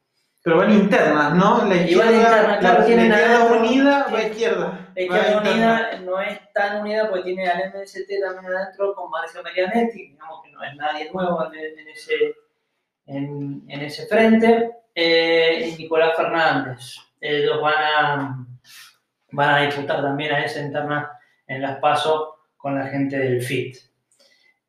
Pero 0.43 0.59
van 0.59 0.71
internas, 0.73 1.35
¿no? 1.35 1.65
La 1.67 1.75
izquierda, 1.77 2.13
internas, 2.13 2.59
claro, 2.61 2.79
la, 2.79 2.89
izquierda 2.89 3.17
adentro- 3.17 3.59
unida 3.59 4.07
va 4.15 4.19
a 4.19 4.23
izquierda. 4.23 4.89
La 4.95 5.03
izquierda 5.03 5.33
interna. 5.33 5.51
unida 5.53 6.01
no 6.07 6.21
es 6.23 6.53
tan 6.55 6.81
unida 6.81 7.09
porque 7.11 7.25
tiene 7.25 7.49
al 7.49 7.71
MST 7.75 8.09
también 8.23 8.55
adentro 8.55 8.95
con 8.95 9.11
Marcio 9.11 9.43
Marianetti, 9.43 10.09
digamos 10.13 10.43
que 10.43 10.51
no 10.53 10.63
es 10.63 10.75
nadie 10.77 11.11
nuevo 11.13 11.45
en, 11.53 11.79
en 11.81 11.89
ese, 11.89 12.35
en, 13.07 13.65
en 13.69 13.81
ese 13.83 14.07
frente, 14.07 14.71
eh, 14.97 15.71
y 15.77 15.83
Nicolás 15.83 16.17
Fernández. 16.17 16.97
Ellos 17.21 17.61
van 17.61 17.75
a, 17.77 18.47
van 19.33 19.51
a 19.51 19.61
disputar 19.67 20.03
también 20.03 20.33
a 20.33 20.45
esa 20.45 20.61
interna 20.61 21.13
en 21.47 21.63
las 21.63 21.79
PASO 21.79 22.35
con 22.57 22.75
la 22.77 22.87
gente 22.89 23.17
del 23.19 23.41
FIT. 23.43 23.77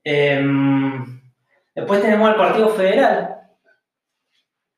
Em, 0.04 1.22
después 1.74 2.02
tenemos 2.02 2.30
el 2.30 2.36
Partido 2.36 2.70
Federal. 2.70 3.34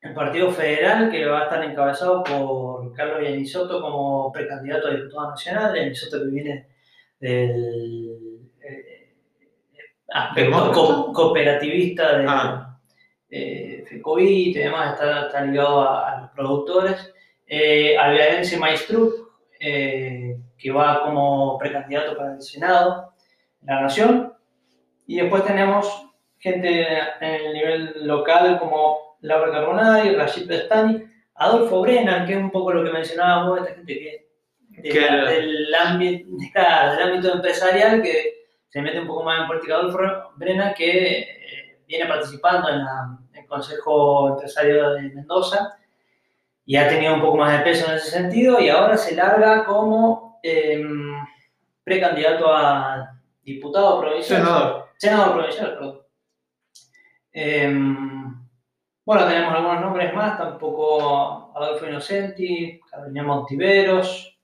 El 0.01 0.13
Partido 0.13 0.49
Federal 0.51 1.11
que 1.11 1.25
va 1.25 1.41
a 1.41 1.43
estar 1.43 1.63
encabezado 1.63 2.23
por 2.23 2.93
Carlos 2.93 3.21
Yanisoto 3.23 3.81
como 3.81 4.31
precandidato 4.31 4.87
a 4.87 4.91
diputado 4.91 5.31
nacional. 5.31 5.75
Yanisoto 5.75 6.19
que 6.23 6.29
viene 6.29 6.67
del 7.19 8.49
eh, 8.61 9.13
aspecto 10.07 10.51
¿Demócrata? 10.51 10.73
co- 10.73 11.13
cooperativista 11.13 12.17
de 12.17 12.25
Ah. 12.27 12.68
Eh, 13.29 13.83
FECOIT 13.87 14.27
y 14.27 14.53
demás, 14.53 14.93
está, 14.93 15.27
está 15.27 15.41
ligado 15.45 15.81
a, 15.81 16.09
a 16.09 16.21
los 16.21 16.29
productores. 16.31 17.13
Eh, 17.45 17.97
Albiadense 17.97 18.57
Maestruc, 18.57 19.13
eh, 19.59 20.37
que 20.57 20.71
va 20.71 21.03
como 21.03 21.57
precandidato 21.57 22.15
para 22.15 22.35
el 22.35 22.41
Senado 22.41 23.13
de 23.61 23.73
la 23.73 23.81
Nación. 23.81 24.33
Y 25.07 25.17
después 25.17 25.43
tenemos 25.43 26.07
gente 26.37 26.85
en 27.19 27.23
el 27.23 27.53
nivel 27.53 28.07
local 28.07 28.59
como 28.59 29.17
Laura 29.21 29.51
Carbonari, 29.51 30.15
Rashid 30.15 30.47
Bestani, 30.47 31.03
Adolfo 31.35 31.81
Brennan, 31.81 32.25
que 32.25 32.33
es 32.33 32.39
un 32.39 32.51
poco 32.51 32.71
lo 32.71 32.83
que 32.83 32.91
mencionábamos, 32.91 33.59
esta 33.59 33.75
gente 33.75 33.93
que, 33.93 34.29
de 34.69 34.89
del, 34.91 35.75
ámbito, 35.75 36.29
del 36.29 37.09
ámbito 37.09 37.33
empresarial 37.33 38.01
que 38.01 38.39
se 38.69 38.81
mete 38.81 38.99
un 38.99 39.07
poco 39.07 39.23
más 39.23 39.41
en 39.41 39.47
política. 39.47 39.75
Adolfo 39.75 40.33
Brennan, 40.37 40.73
que 40.75 41.38
viene 41.89 42.05
participando 42.05 42.69
en 42.69 42.85
la- 42.85 43.17
el 43.33 43.45
Consejo 43.47 44.29
Empresario 44.29 44.91
de 44.91 45.01
Mendoza 45.09 45.75
y 46.63 46.75
ha 46.75 46.87
tenido 46.87 47.15
un 47.15 47.21
poco 47.21 47.37
más 47.37 47.57
de 47.57 47.63
peso 47.63 47.89
en 47.89 47.95
ese 47.97 48.11
sentido 48.11 48.59
y 48.61 48.69
ahora 48.69 48.95
se 48.95 49.15
larga 49.15 49.65
como 49.65 50.39
eh, 50.43 50.81
precandidato 51.83 52.53
a 52.55 53.11
diputado 53.43 53.99
provincial. 53.99 54.41
Senador. 54.43 54.85
Senador 54.97 55.33
provincial, 55.33 55.73
perdón. 55.73 56.01
Em, 57.31 58.47
bueno, 59.05 59.27
tenemos 59.27 59.53
algunos 59.53 59.81
nombres 59.81 60.13
más, 60.13 60.37
tampoco 60.37 61.51
Adolfo 61.55 61.87
Inocenti, 61.87 62.79
Carolina 62.89 63.23
Montiveros, 63.23 64.39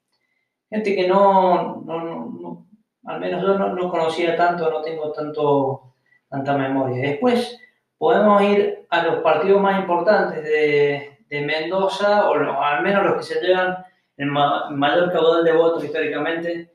gente 0.70 0.96
que 0.96 1.08
no, 1.08 1.82
no- 1.86 2.02
no- 2.04 2.26
no- 2.42 2.66
al 3.06 3.20
menos 3.20 3.42
yo 3.42 3.58
no, 3.58 3.70
no 3.70 3.90
conocía 3.90 4.36
tanto, 4.36 4.70
no 4.70 4.82
tengo 4.82 5.12
tanto, 5.12 5.95
tanta 6.36 6.58
memoria. 6.58 7.02
Después 7.10 7.60
podemos 7.98 8.42
ir 8.44 8.86
a 8.90 9.04
los 9.04 9.16
partidos 9.22 9.62
más 9.62 9.80
importantes 9.80 10.44
de, 10.44 11.18
de 11.30 11.42
Mendoza, 11.42 12.30
o 12.30 12.34
al 12.62 12.82
menos 12.84 13.04
los 13.04 13.16
que 13.18 13.24
se 13.34 13.42
llevan 13.42 13.78
el 14.18 14.28
ma- 14.28 14.70
mayor 14.70 15.12
caudal 15.12 15.44
de 15.44 15.54
votos 15.54 15.84
históricamente, 15.84 16.72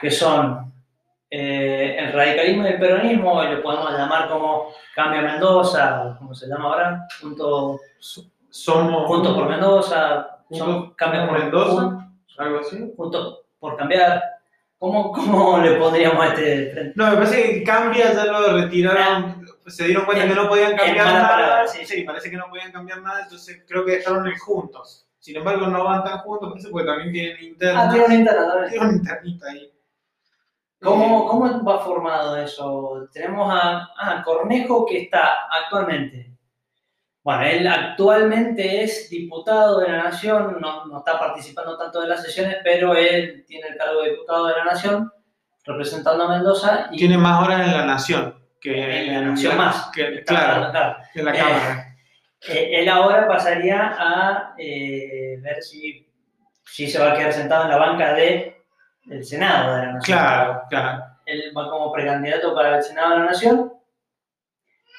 que 0.00 0.10
son 0.10 0.72
eh, 1.30 1.96
el 1.98 2.12
radicalismo 2.12 2.64
y 2.64 2.68
el 2.72 2.78
peronismo, 2.80 3.44
y 3.44 3.54
lo 3.54 3.62
podemos 3.62 3.92
llamar 3.92 4.28
como 4.28 4.68
Cambio 4.94 5.22
Mendoza, 5.22 6.16
como 6.18 6.34
se 6.34 6.48
llama 6.48 6.64
ahora, 6.64 7.06
Junto, 7.20 7.78
Somos. 8.50 9.06
Juntos 9.06 9.34
por 9.36 9.48
Mendoza, 9.48 10.38
son 10.50 10.66
Juntos 10.72 10.96
Cambio 10.96 11.28
por 11.28 11.38
Mendoza. 11.38 12.06
Algo 12.38 12.60
así. 12.60 12.92
Juntos 12.96 13.40
por 13.60 13.76
Cambiar. 13.76 14.22
¿Cómo, 14.80 15.12
¿Cómo 15.12 15.58
le 15.58 15.72
pondríamos 15.74 16.24
a 16.24 16.28
este 16.28 16.70
frente? 16.72 16.92
No, 16.96 17.10
me 17.10 17.16
parece 17.16 17.42
que 17.42 17.62
cambia, 17.62 18.14
ya 18.14 18.24
lo 18.24 18.56
retiraron. 18.56 19.46
Se 19.66 19.84
dieron 19.84 20.06
cuenta 20.06 20.26
que 20.26 20.34
no 20.34 20.48
podían 20.48 20.74
cambiar 20.74 21.06
nada. 21.06 21.28
palabra, 21.28 21.68
sí, 21.68 21.84
sí. 21.84 22.02
parece 22.02 22.30
que 22.30 22.38
no 22.38 22.46
podían 22.48 22.72
cambiar 22.72 23.02
nada, 23.02 23.24
entonces 23.24 23.62
creo 23.68 23.84
que 23.84 23.96
dejaron 23.96 24.26
el 24.26 24.38
juntos. 24.38 25.06
Sin 25.18 25.36
embargo, 25.36 25.66
no 25.66 25.84
van 25.84 26.02
tan 26.02 26.20
juntos, 26.20 26.48
parece 26.48 26.70
porque 26.70 26.86
también 26.86 27.12
tienen. 27.12 27.56
Ah, 27.76 27.94
interna 27.94 28.48
también. 28.48 28.70
Tienen 28.70 28.88
una 28.88 28.96
internita 28.96 29.46
ahí. 29.50 29.70
¿Cómo, 30.80 31.28
¿Cómo 31.28 31.62
va 31.62 31.84
formado 31.84 32.38
eso? 32.38 33.06
Tenemos 33.12 33.52
a, 33.52 33.86
a 33.98 34.22
Cornejo 34.24 34.86
que 34.86 35.02
está 35.02 35.46
actualmente. 35.62 36.29
Bueno, 37.36 37.42
él 37.44 37.66
actualmente 37.68 38.82
es 38.82 39.08
diputado 39.08 39.78
de 39.80 39.88
la 39.88 40.04
Nación, 40.04 40.56
no, 40.60 40.84
no 40.86 40.98
está 40.98 41.16
participando 41.18 41.76
tanto 41.78 42.00
de 42.00 42.08
las 42.08 42.22
sesiones, 42.24 42.56
pero 42.64 42.94
él 42.94 43.44
tiene 43.46 43.68
el 43.68 43.76
cargo 43.76 44.02
de 44.02 44.10
diputado 44.10 44.46
de 44.48 44.54
la 44.56 44.64
Nación, 44.64 45.12
representando 45.64 46.24
a 46.24 46.28
Mendoza. 46.28 46.88
Y 46.90 46.96
Tiene 46.98 47.16
más 47.18 47.40
horas 47.44 47.60
en 47.68 47.72
la 47.76 47.84
nación 47.86 48.34
que 48.60 49.06
en 49.06 49.14
la 49.14 49.20
Nación 49.30 49.56
más. 49.56 49.90
que- 49.94 50.24
claro, 50.24 50.70
claro. 50.72 50.96
en 51.14 51.24
la 51.24 51.30
Eh, 51.34 51.38
Cámara. 51.38 51.86
Eh, 52.48 52.70
él 52.80 52.88
ahora 52.88 53.28
pasaría 53.28 53.94
a 53.96 54.54
eh, 54.58 55.38
ver 55.40 55.62
si, 55.62 56.08
si 56.64 56.88
se 56.88 56.98
va 56.98 57.12
a 57.12 57.14
quedar 57.16 57.32
sentado 57.32 57.64
en 57.64 57.70
la 57.70 57.76
banca 57.76 58.12
de, 58.14 58.56
del 59.04 59.24
Senado 59.24 59.76
de 59.76 59.86
la 59.86 59.92
Nación. 59.92 60.18
Claro, 60.18 60.62
claro. 60.68 61.04
Él 61.26 61.52
va 61.56 61.70
como 61.70 61.92
precandidato 61.92 62.52
para 62.56 62.78
el 62.78 62.82
Senado 62.82 63.10
de 63.12 63.18
la 63.20 63.24
Nación. 63.26 63.69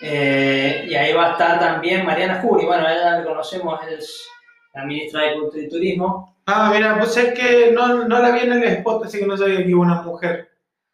Eh, 0.01 0.85
y 0.87 0.95
ahí 0.95 1.13
va 1.13 1.27
a 1.27 1.31
estar 1.33 1.59
también 1.59 2.05
Mariana 2.05 2.41
Jury. 2.41 2.65
Bueno, 2.65 2.87
ella 2.89 3.19
la 3.19 3.23
conocemos, 3.23 3.79
es 3.87 4.27
la 4.73 4.85
ministra 4.85 5.21
de 5.23 5.33
Cultura 5.35 5.63
y 5.63 5.69
Turismo. 5.69 6.37
Ah, 6.47 6.71
mira, 6.73 6.97
pues 6.97 7.15
es 7.17 7.33
que 7.37 7.71
no, 7.71 8.07
no 8.07 8.19
la 8.19 8.31
vi 8.31 8.39
en 8.41 8.53
el 8.53 8.63
spot, 8.63 9.05
así 9.05 9.19
que 9.19 9.27
no 9.27 9.37
sabía 9.37 9.57
que 9.63 9.69
iba 9.69 9.79
una 9.81 10.01
mujer. 10.01 10.49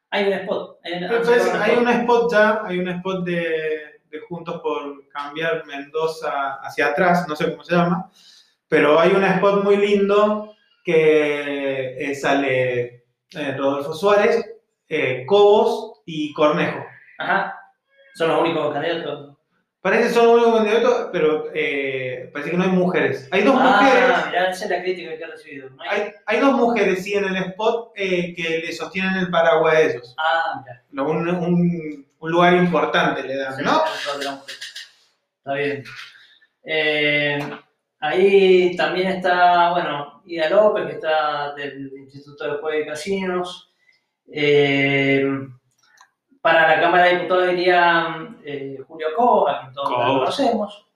Hay 0.09 0.27
un 0.27 0.33
spot. 0.33 0.79
Hay, 0.83 0.93
una- 0.93 1.63
hay 1.63 1.77
un 1.77 1.87
spot 1.89 2.31
ya, 2.31 2.61
hay 2.65 2.79
un 2.79 2.87
spot 2.89 3.23
de, 3.25 4.01
de 4.09 4.19
Juntos 4.27 4.59
por 4.61 5.07
Cambiar 5.09 5.65
Mendoza 5.65 6.55
hacia 6.61 6.87
atrás, 6.87 7.25
no 7.27 7.35
sé 7.35 7.49
cómo 7.51 7.63
se 7.63 7.75
llama, 7.75 8.09
pero 8.67 8.99
hay 8.99 9.11
un 9.11 9.23
spot 9.23 9.63
muy 9.63 9.77
lindo 9.77 10.53
que 10.83 12.11
eh, 12.11 12.15
sale 12.15 13.05
eh, 13.33 13.55
Rodolfo 13.57 13.93
Suárez, 13.93 14.45
eh, 14.87 15.25
Cobos 15.25 16.01
y 16.05 16.33
Cornejo. 16.33 16.83
Ajá. 17.19 17.56
Son 18.17 18.29
los 18.29 18.41
únicos 18.41 18.73
candidatos. 18.73 19.35
Parece 19.79 20.03
que 20.07 20.09
son 20.09 20.25
los 20.25 20.35
únicos 20.47 20.55
candidatos, 20.57 21.09
pero 21.13 21.45
eh, 21.53 22.29
parece 22.33 22.51
que 22.51 22.57
no 22.57 22.63
hay 22.63 22.69
mujeres. 22.71 23.29
Hay 23.31 23.43
dos 23.43 23.53
mujeres. 23.55 24.03
Ah, 24.15 24.23
mirá, 24.27 24.49
esa 24.49 24.65
es 24.65 24.71
la 24.71 24.81
crítica 24.81 25.17
que 25.17 25.23
ha 25.23 25.27
recibido. 25.27 25.69
¿no? 25.69 25.77
Hay, 25.83 26.11
hay 26.25 26.39
dos 26.39 26.53
mujeres, 26.53 27.03
sí, 27.03 27.13
en 27.13 27.25
el 27.25 27.35
spot 27.37 27.91
eh, 27.95 28.33
que 28.35 28.59
le 28.65 28.71
sostienen 28.73 29.13
el 29.17 29.29
paraguas 29.29 29.75
a 29.75 29.81
ellos. 29.81 30.15
Ah, 30.17 30.63
mirá. 30.91 31.07
Un, 31.07 31.27
un- 31.29 32.07
un 32.19 32.31
lugar 32.31 32.53
importante 32.55 33.21
le 33.21 33.35
dan, 33.37 33.63
¿no? 33.63 33.83
Está 35.37 35.53
bien. 35.53 35.83
Eh, 36.63 37.39
ahí 37.99 38.75
también 38.75 39.07
está, 39.09 39.69
bueno, 39.71 40.23
Ida 40.25 40.49
López, 40.49 40.87
que 40.87 40.93
está 40.93 41.53
del 41.53 41.91
Instituto 41.95 42.43
de 42.55 42.57
Juegos 42.59 42.81
y 42.83 42.89
Casinos. 42.89 43.71
Eh, 44.29 45.23
para 46.47 46.67
la 46.75 46.81
Cámara 46.81 47.03
de 47.05 47.15
Diputados 47.15 47.51
iría 47.51 48.07
eh, 48.45 48.77
Julio 48.87 49.07
Cobos, 49.17 49.51
a 49.51 49.59
quien 49.59 49.73
todos 49.73 49.89
conocemos, 49.89 50.87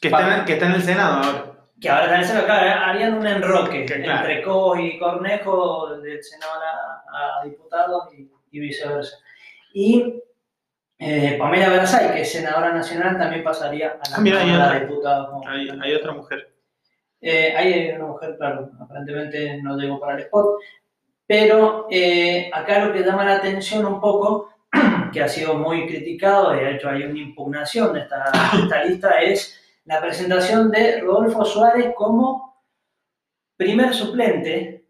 Que 0.00 0.08
está, 0.08 0.38
en, 0.38 0.44
que 0.44 0.52
está 0.52 0.66
en 0.66 0.72
el 0.72 0.82
Senado 0.82 1.14
ahora. 1.24 1.44
que 1.80 1.88
ahora 1.88 2.04
también 2.08 2.24
se 2.28 2.34
lo 2.34 2.40
acá, 2.42 2.88
harían 2.90 3.14
un 3.14 3.26
enroque 3.26 3.86
Que 3.86 4.02
claro. 4.02 4.20
entre 4.20 4.42
Cobos 4.42 4.78
y 4.80 4.98
Cornejo, 4.98 5.96
del 5.96 6.22
Senado 6.22 6.52
a, 6.60 7.40
a 7.40 7.44
diputados 7.44 8.12
y, 8.12 8.30
y 8.50 8.60
viceversa. 8.60 9.16
Y 9.72 10.22
eh, 10.98 11.36
Pamela 11.38 11.70
Versay, 11.70 12.12
que 12.12 12.20
es 12.20 12.32
senadora 12.32 12.72
nacional, 12.72 13.16
también 13.18 13.42
pasaría 13.42 13.92
a 14.02 14.10
la 14.10 14.16
Ah, 14.16 14.20
mira, 14.20 14.40
hay 14.40 14.46
Cámara 14.50 14.66
otra. 14.66 14.78
de 14.80 14.86
Diputados. 14.86 15.30
como 15.30 15.48
Hay, 15.48 15.68
hay 15.82 15.94
otra 15.94 16.12
mujer. 16.12 16.52
Eh, 17.22 17.54
hay 17.56 17.90
una 17.92 18.06
mujer, 18.06 18.36
claro, 18.36 18.70
aparentemente 18.80 19.60
no 19.62 19.76
llegó 19.78 19.98
para 20.00 20.14
el 20.16 20.20
spot. 20.24 20.56
Pero 21.30 21.86
eh, 21.92 22.50
acá 22.52 22.84
lo 22.84 22.92
que 22.92 23.04
llama 23.04 23.24
la 23.24 23.36
atención 23.36 23.86
un 23.86 24.00
poco, 24.00 24.52
que 25.12 25.22
ha 25.22 25.28
sido 25.28 25.54
muy 25.54 25.86
criticado, 25.86 26.50
de 26.50 26.72
hecho 26.74 26.88
hay 26.90 27.04
una 27.04 27.20
impugnación 27.20 27.92
de 27.92 28.00
esta, 28.00 28.84
lista, 28.84 29.10
es 29.20 29.56
la 29.84 30.00
presentación 30.00 30.72
de 30.72 30.98
Rodolfo 31.00 31.44
Suárez 31.44 31.92
como 31.94 32.60
primer 33.56 33.94
suplente 33.94 34.86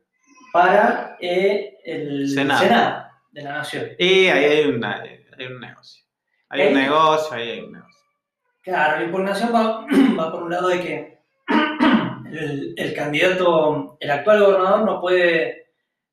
para 0.51 1.19
eh, 1.21 1.77
el 1.85 2.27
Senado. 2.31 2.61
Senado. 2.63 3.05
de 3.33 3.43
la 3.43 3.53
Nación. 3.59 3.89
Y 3.99 4.29
ahí 4.29 4.45
hay, 4.47 4.65
una- 4.65 5.03
hay 5.03 5.47
un 5.47 5.61
negocio. 5.61 6.05
Hay 6.49 6.69
un 6.69 6.75
negocio, 6.75 7.37
ahí 7.37 7.51
hay 7.51 7.61
un 7.61 7.73
negocio. 7.73 8.01
Claro, 8.63 8.97
la 9.01 9.05
impugnación 9.05 9.55
va, 9.55 9.85
va 10.19 10.33
por 10.33 10.45
un 10.45 10.51
lado 10.53 10.69
de 10.69 10.81
que 10.81 11.19
el, 12.33 12.73
el 12.79 12.95
candidato, 12.95 13.99
el 14.01 14.11
actual 14.11 14.41
gobernador 14.43 14.85
no 14.87 15.01
puede, 15.03 15.60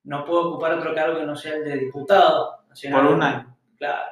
no 0.08 0.26
puede 0.26 0.40
ocupar 0.46 0.74
otro 0.74 0.94
cargo 0.96 1.20
que 1.20 1.26
no 1.26 1.36
sea 1.36 1.54
el 1.56 1.64
de 1.66 1.78
diputado 1.78 2.60
nacional. 2.70 3.02
Por 3.06 3.14
un 3.14 3.24
año. 3.24 3.58
Claro. 3.78 4.12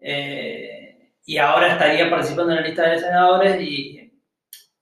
Eh, 0.00 1.10
y 1.24 1.38
ahora 1.38 1.72
estaría 1.72 2.08
participando 2.08 2.52
en 2.52 2.60
la 2.60 2.66
lista 2.66 2.88
de 2.88 2.98
senadores 2.98 3.60
y 3.60 4.12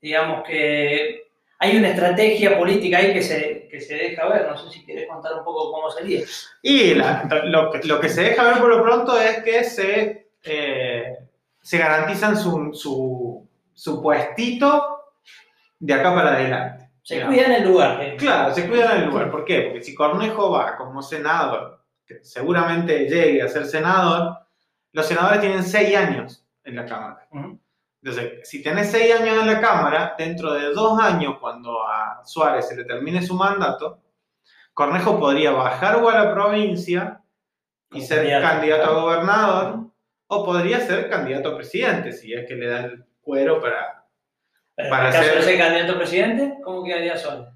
digamos 0.00 0.46
que 0.46 1.23
hay 1.58 1.76
una 1.78 1.88
estrategia 1.88 2.58
política 2.58 2.99
ahí 2.99 3.12
que 3.14 3.23
se, 3.23 3.68
que 3.70 3.80
se 3.80 3.94
deja 3.94 4.28
ver. 4.28 4.46
No 4.46 4.56
sé 4.56 4.70
si 4.70 4.84
querés 4.84 5.08
contar 5.08 5.32
un 5.34 5.44
poco 5.44 5.73
cómo 5.73 5.90
sería. 5.90 6.20
Y 6.62 6.94
la- 6.94 7.26
lo, 7.44 7.70
que- 7.70 7.87
lo 7.88 7.99
que 8.00 8.08
se 8.08 8.23
deja 8.23 8.42
ver 8.44 8.58
por 8.58 8.68
lo 8.68 8.82
pronto 8.82 9.18
es 9.18 9.42
que 9.42 9.64
se, 9.64 10.28
eh, 10.42 11.16
se 11.62 11.78
garantizan 11.78 12.37
su, 12.37 12.70
su, 12.75 13.49
su 13.73 14.02
puestito 14.02 14.99
de 15.78 15.94
acá 15.94 16.14
para 16.14 16.34
adelante. 16.34 16.84
Se 17.04 17.16
Digamos. 17.16 17.34
cuida 17.37 17.46
en 17.46 17.52
el 17.52 17.68
lugar. 17.68 18.02
eh. 18.02 18.16
Claro, 18.18 18.54
se 18.54 18.66
cuidan 18.66 19.02
el 19.02 19.08
lugar. 19.11 19.30
¿Por 19.30 19.44
qué? 19.44 19.61
Porque 19.62 19.82
si 19.84 19.94
Cornejo 19.94 20.50
va 20.50 20.75
como 20.76 21.02
senador, 21.02 21.84
que 22.06 22.25
seguramente 22.25 23.00
llegue 23.08 23.42
a 23.42 23.49
ser 23.49 23.66
senador, 23.66 24.38
los 24.92 25.06
senadores 25.06 25.40
tienen 25.40 25.62
seis 25.62 25.94
años 25.96 26.46
en 26.64 26.76
la 26.76 26.87
Cámara. 26.87 27.28
Entonces, 28.02 28.49
si 28.49 28.62
tenés 28.62 28.90
seis 28.90 29.14
años 29.14 29.38
en 29.38 29.46
la 29.46 29.61
Cámara, 29.61 30.14
dentro 30.16 30.54
de 30.54 30.73
dos 30.73 30.99
años, 30.99 31.37
cuando 31.40 31.87
a 31.87 32.23
Suárez 32.25 32.68
se 32.68 32.76
le 32.76 32.84
termine 32.84 33.23
su 33.23 33.34
mandato, 33.34 34.00
Cornejo 34.73 35.20
podría 35.20 35.50
bajar 35.52 35.96
o 35.96 36.08
a 36.08 36.25
la 36.25 36.32
provincia 36.34 37.20
y 37.90 37.96
Como 37.96 38.06
ser 38.06 38.18
candidato, 38.18 38.46
candidato 38.49 38.82
a 38.82 38.87
claro. 38.87 39.00
gobernador, 39.02 39.80
o 40.28 40.44
podría 40.44 40.80
ser 40.80 41.11
candidato 41.11 41.50
a 41.50 41.56
presidente, 41.56 42.12
si 42.12 42.32
es 42.32 42.46
que 42.49 42.54
le 42.54 42.66
da 42.66 42.80
el 42.87 43.04
cuero 43.20 43.61
para... 43.61 44.03
Pero 44.76 44.90
Para 44.90 45.02
en 45.02 45.07
el 45.09 45.12
caso 45.12 45.28
ser- 45.28 45.38
de 45.38 45.43
ser 45.45 45.59
candidato 45.59 45.93
a 45.93 45.97
presidente, 45.99 46.54
¿cómo 46.64 46.85
quedaría 46.85 47.16
solo? 47.16 47.49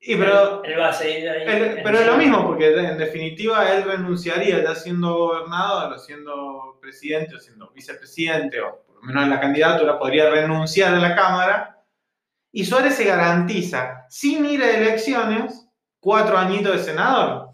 Y 0.00 0.16
pero, 0.16 0.62
él, 0.64 0.72
él 0.72 0.80
va 0.80 0.88
a 0.88 0.92
seguir 0.92 1.28
ahí. 1.30 1.42
él- 1.46 1.80
pero 1.84 1.98
es 2.00 2.06
lo 2.06 2.16
mismo, 2.16 2.44
porque 2.46 2.74
en 2.76 2.98
definitiva 2.98 3.72
él 3.72 3.84
renunciaría 3.84 4.62
ya 4.62 4.74
siendo 4.74 5.14
gobernador, 5.16 5.92
o 5.92 5.98
siendo 5.98 6.78
presidente, 6.80 7.36
o 7.36 7.38
siendo 7.38 7.70
vicepresidente, 7.70 8.60
o 8.60 8.82
por 8.84 8.96
lo 8.96 9.02
menos 9.02 9.22
en 9.24 9.30
la 9.30 9.40
candidatura, 9.40 9.98
podría 10.00 10.28
renunciar 10.30 10.92
a 10.94 10.98
la 10.98 11.14
Cámara, 11.14 11.78
y 12.50 12.64
Suárez 12.64 12.96
se 12.96 13.04
garantiza, 13.04 14.04
sin 14.10 14.44
ir 14.44 14.62
a 14.64 14.70
elecciones, 14.76 15.68
cuatro 16.00 16.36
añitos 16.36 16.72
de 16.72 16.82
senador, 16.82 17.50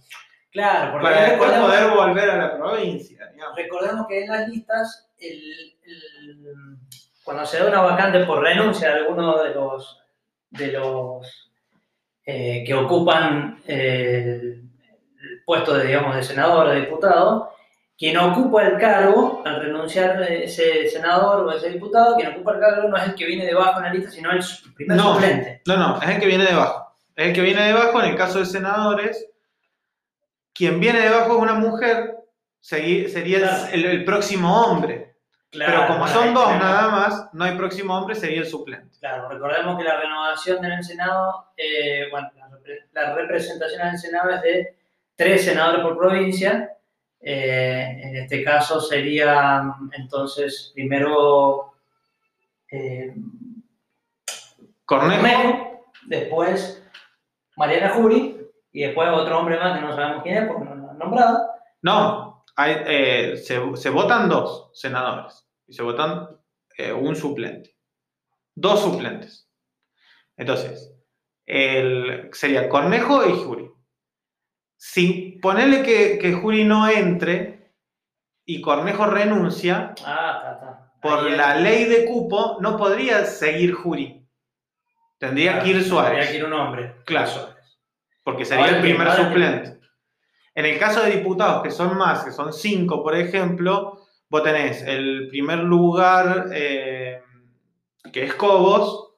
Claro, 0.51 0.93
porque 0.93 1.05
para 1.07 1.23
después 1.29 1.53
poder 1.53 1.91
volver 1.91 2.31
a 2.31 2.37
la 2.39 2.57
provincia. 2.57 3.29
digamos. 3.35 3.57
recordemos 3.57 4.07
que 4.09 4.25
en 4.25 4.31
las 4.31 4.49
listas, 4.49 5.11
el- 5.19 5.77
el- 5.83 6.79
cuando 7.29 7.45
se 7.45 7.59
da 7.59 7.67
una 7.69 7.83
vacante 7.83 8.21
por 8.25 8.41
renuncia 8.43 8.89
de 8.89 9.01
alguno 9.01 9.37
de 9.43 9.51
los, 9.55 10.01
de 10.49 10.69
los 10.69 11.53
eh, 12.25 12.65
que 12.67 12.73
ocupan 12.73 13.61
eh, 13.67 14.41
el 14.55 15.43
puesto 15.45 15.75
de, 15.75 15.89
digamos, 15.89 16.17
de 16.17 16.23
senador 16.23 16.69
o 16.69 16.71
de 16.71 16.81
diputado, 16.81 17.53
quien 17.99 18.17
ocupa 18.17 18.63
el 18.67 18.79
cargo, 18.79 19.43
al 19.45 19.61
renunciar 19.61 20.23
ese 20.23 20.89
senador 20.89 21.45
o 21.45 21.53
ese 21.53 21.69
diputado, 21.69 22.17
quien 22.17 22.29
ocupa 22.33 22.55
el 22.55 22.61
cargo 22.61 22.89
no 22.89 22.97
es 22.97 23.03
el 23.09 23.15
que 23.15 23.27
viene 23.27 23.45
debajo 23.45 23.77
en 23.81 23.85
la 23.85 23.93
lista, 23.93 24.11
sino 24.11 24.31
el 24.33 24.41
primer 24.75 24.97
No. 24.97 25.13
suplente. 25.13 25.61
No, 25.67 25.77
no, 25.77 26.01
es 26.01 26.09
el 26.09 26.21
que 26.21 26.27
viene 26.29 26.47
debajo. 26.47 26.97
Es 27.15 27.27
el 27.27 27.35
que 27.35 27.43
viene 27.43 27.63
debajo, 27.63 28.01
en 28.03 28.09
el 28.09 28.17
caso 28.17 28.39
de 28.39 28.47
senadores, 28.47 29.27
quien 30.55 30.81
viene 30.81 31.01
debajo 31.01 31.35
es 31.37 31.43
una 31.43 31.55
mujer, 31.55 32.15
sería 32.59 33.37
el- 33.37 33.41
Claro. 33.43 33.67
el, 33.75 33.85
el 33.85 34.05
próximo 34.07 34.63
hombre. 34.63 35.08
Claro, 35.51 35.73
Pero 35.73 35.87
como 35.89 36.07
son 36.09 36.35
dos 36.35 36.45
tenemos- 36.49 36.65
nada 36.65 36.89
más, 36.91 37.29
no 37.33 37.45
hay 37.45 37.57
próximo 37.57 37.97
hombre, 37.97 38.15
sería 38.15 38.41
el 38.41 38.47
suplente. 38.47 38.97
Claro, 39.01 39.29
recordemos 39.31 39.79
que 39.79 39.85
la 39.85 39.99
renovación 39.99 40.63
en 40.65 40.73
el 40.73 40.85
Senado, 40.85 41.47
eh, 41.57 42.07
bueno, 42.11 42.29
la, 42.37 42.49
repre- 42.51 42.85
la 42.93 43.15
representación 43.15 43.81
en 43.81 43.89
el 43.89 43.99
Senado 43.99 44.31
es 44.31 44.43
de 44.43 44.77
tres 45.17 45.45
senadores 45.45 45.81
por 45.81 45.97
provincia. 45.97 46.73
Eh, 47.21 48.01
en 48.03 48.17
este 48.17 48.45
caso 48.45 48.81
sería 48.81 49.63
entonces 49.93 50.71
primero 50.75 51.73
eh, 52.71 53.15
Cornejo, 54.85 55.21
Cornejo, 55.23 55.83
después 56.07 56.83
Mariana 57.57 57.89
Jury 57.91 58.39
y 58.73 58.83
después 58.83 59.09
otro 59.11 59.39
hombre 59.39 59.59
más 59.59 59.79
que 59.79 59.85
no 59.85 59.95
sabemos 59.97 60.23
quién 60.23 60.37
es 60.37 60.47
porque 60.47 60.65
no 60.65 60.75
lo 60.77 60.91
han 60.91 60.99
nombrado. 60.99 61.49
no, 61.83 62.28
hay, 62.57 62.77
eh, 62.87 63.37
se, 63.37 63.61
se 63.77 63.91
votan 63.91 64.29
dos 64.29 64.71
senadores 64.75 65.47
y 65.67 65.73
se 65.75 65.83
votan 65.83 66.29
eh, 66.77 66.93
un 66.93 67.15
suplente. 67.17 67.77
Dos 68.55 68.81
suplentes. 68.83 69.49
Entonces, 70.37 70.93
el, 71.47 72.29
sería 72.33 72.69
Cornejo 72.69 73.27
y 73.27 73.33
Juri. 73.33 73.71
Si 74.77 75.39
ponerle 75.43 75.83
que, 75.83 76.19
que 76.19 76.33
Juri 76.35 76.65
no 76.65 76.89
entre 76.89 77.73
y 78.45 78.61
Cornejo 78.61 79.07
renuncia, 79.07 79.95
Ah, 80.05 80.91
por 81.03 81.31
la 81.31 81.57
es- 81.57 81.63
ley 81.63 81.85
de 81.85 82.05
cupo 82.07 82.59
no 82.61 82.77
podría 82.77 83.25
seguir 83.25 83.73
Juri. 83.75 84.25
Tendría 85.19 85.55
que 85.61 85.71
ir 85.71 85.75
Tendría 85.77 85.89
Suárez. 85.91 86.31
que 86.31 86.37
ir 86.37 86.45
un 86.45 86.53
hombre. 86.53 86.95
Claro. 87.05 87.55
Porque 88.23 88.45
sería 88.45 88.65
Ahora 88.67 88.77
el 88.77 88.83
primer 88.83 89.11
suplente. 89.13 89.78
En 90.59 90.67
el 90.67 90.77
caso 90.77 91.03
de 91.05 91.13
diputados, 91.13 91.63
que 91.63 91.71
son 91.71 91.97
más, 91.97 92.25
que 92.25 92.33
son 92.33 92.53
cinco, 92.53 93.01
por 93.01 93.15
ejemplo, 93.15 94.01
vos 94.29 94.43
tenés 94.43 94.83
el 94.83 95.29
primer 95.29 95.61
lugar, 95.61 96.49
eh, 96.53 97.23
que 98.13 98.25
es 98.25 98.35
Cobos, 98.35 99.15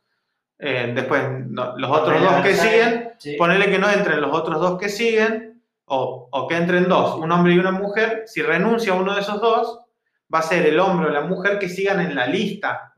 eh, 0.59 0.92
después 0.94 1.22
no, 1.48 1.79
los 1.79 1.90
otros 1.90 2.20
dos 2.20 2.42
que 2.42 2.55
siguen, 2.55 3.12
Sí. 3.16 3.37
ponele 3.38 3.70
que 3.70 3.79
no 3.79 3.88
entren 3.88 4.20
los 4.20 4.37
otros 4.37 4.61
dos 4.61 4.79
que 4.79 4.90
siguen, 4.90 5.62
o, 5.87 6.29
o 6.31 6.46
que 6.46 6.57
entren 6.57 6.87
dos, 6.90 7.14
un 7.14 7.33
hombre 7.33 7.55
y 7.55 7.59
una 7.59 7.70
mujer, 7.72 8.24
si 8.26 8.42
renuncia 8.42 8.92
uno 8.92 9.14
de 9.14 9.22
esos 9.22 9.40
dos, 9.40 9.81
va 10.33 10.40
a 10.40 10.42
ser 10.42 10.66
el 10.66 10.79
hombre 10.79 11.09
o 11.09 11.11
la 11.11 11.22
mujer 11.22 11.59
que 11.59 11.70
sigan 11.70 12.00
en 12.00 12.14
la 12.14 12.26
lista. 12.26 12.92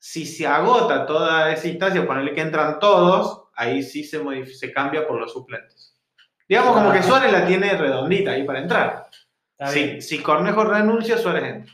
Si 0.00 0.26
se 0.26 0.48
agota 0.48 1.06
toda 1.06 1.52
esa 1.52 1.68
instancia, 1.68 2.04
ponerle 2.04 2.34
que 2.34 2.40
entran 2.40 2.80
todos, 2.80 3.44
ahí 3.54 3.84
sí 3.84 4.02
se 4.02 4.72
cambia 4.72 5.06
por 5.06 5.20
los 5.20 5.32
suplentes. 5.32 5.91
Digamos 6.48 6.72
como 6.74 6.92
que 6.92 7.02
Suárez 7.02 7.32
la 7.32 7.46
tiene 7.46 7.72
redondita 7.76 8.32
ahí 8.32 8.44
para 8.44 8.58
entrar. 8.60 9.06
Bien. 9.72 10.02
Si, 10.02 10.20
Cornejo 10.22 10.64
renuncia, 10.64 11.16
Suárez 11.18 11.44
entra. 11.44 11.72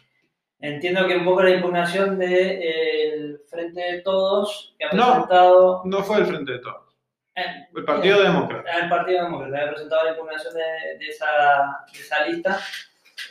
Entiendo 0.61 1.07
que 1.07 1.17
un 1.17 1.25
poco 1.25 1.43
la 1.43 1.51
impugnación 1.51 2.19
del 2.19 3.41
Frente 3.49 3.81
de 3.81 4.01
Todos 4.03 4.75
que 4.79 4.85
ha 4.87 4.93
No. 4.93 5.13
presentado 5.13 5.83
No 5.85 6.03
fue 6.03 6.19
el 6.19 6.27
frente 6.27 6.53
de 6.53 6.59
todos. 6.59 6.95
eh, 7.37 7.69
El 7.75 7.85
Partido 7.85 8.21
eh, 8.21 8.25
Demócrata. 8.25 8.71
el 8.79 8.89
Partido 8.89 9.25
Demócrata 9.25 9.65
ha 9.65 9.71
presentado 9.71 10.05
la 10.05 10.11
impugnación 10.11 10.55
de, 10.55 10.99
de 10.99 11.07
esa, 11.09 11.79
de 11.93 11.99
esa 12.01 12.27
lista. 12.27 12.59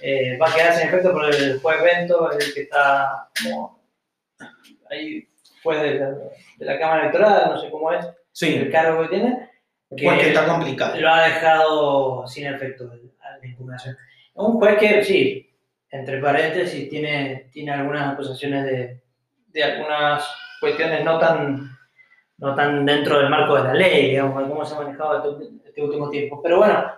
Eh, 0.02 0.38
va 0.42 0.50
a 0.50 0.54
quedarse 0.56 0.82
en 0.84 0.88
efecto 0.88 1.12
por 1.12 1.26
el 1.26 1.60
juez 1.60 1.82
Bento, 1.84 2.32
el 2.32 2.54
que 2.54 2.62
está 2.62 3.30
como 3.44 3.82
ahí 4.90 5.28
juez 5.64 5.82
de 5.82 5.96
la, 5.96 6.10
de 6.10 6.66
la 6.66 6.80
Cámara 6.80 7.02
Electoral, 7.02 7.50
no 7.52 7.60
sé 7.60 7.70
cómo 7.70 7.92
es 7.92 8.06
el 8.06 8.14
Sí, 8.32 8.70
cargo 8.72 9.02
que 9.04 9.08
tiene. 9.10 9.50
Que 9.96 10.06
porque 10.06 10.30
está 10.30 10.46
complicado. 10.46 11.00
lo 11.00 11.10
ha 11.10 11.28
dejado 11.28 12.28
sin 12.28 12.48
efecto 12.48 12.92
a 13.22 13.38
la 13.38 13.48
impugnación. 13.48 13.96
Un 14.34 14.54
juez 14.60 14.78
que, 14.78 15.04
sí, 15.04 15.56
entre 15.90 16.20
paréntesis, 16.20 16.90
tiene, 16.90 17.50
tiene 17.52 17.72
algunas 17.72 18.14
acusaciones 18.14 18.66
de, 18.66 19.02
de 19.48 19.64
algunas 19.64 20.30
cuestiones 20.60 21.04
no 21.04 21.18
tan, 21.18 21.78
no 22.38 22.56
tan 22.56 22.86
dentro 22.86 23.20
del 23.20 23.30
marco 23.30 23.56
de 23.56 23.64
la 23.64 23.74
ley, 23.74 24.10
digamos, 24.10 24.44
de 24.44 24.50
cómo 24.50 24.66
se 24.66 24.76
ha 24.76 24.80
manejado 24.80 25.40
este, 25.40 25.68
este 25.68 25.82
último 25.82 26.10
tiempo. 26.10 26.42
Pero 26.42 26.58
bueno, 26.58 26.92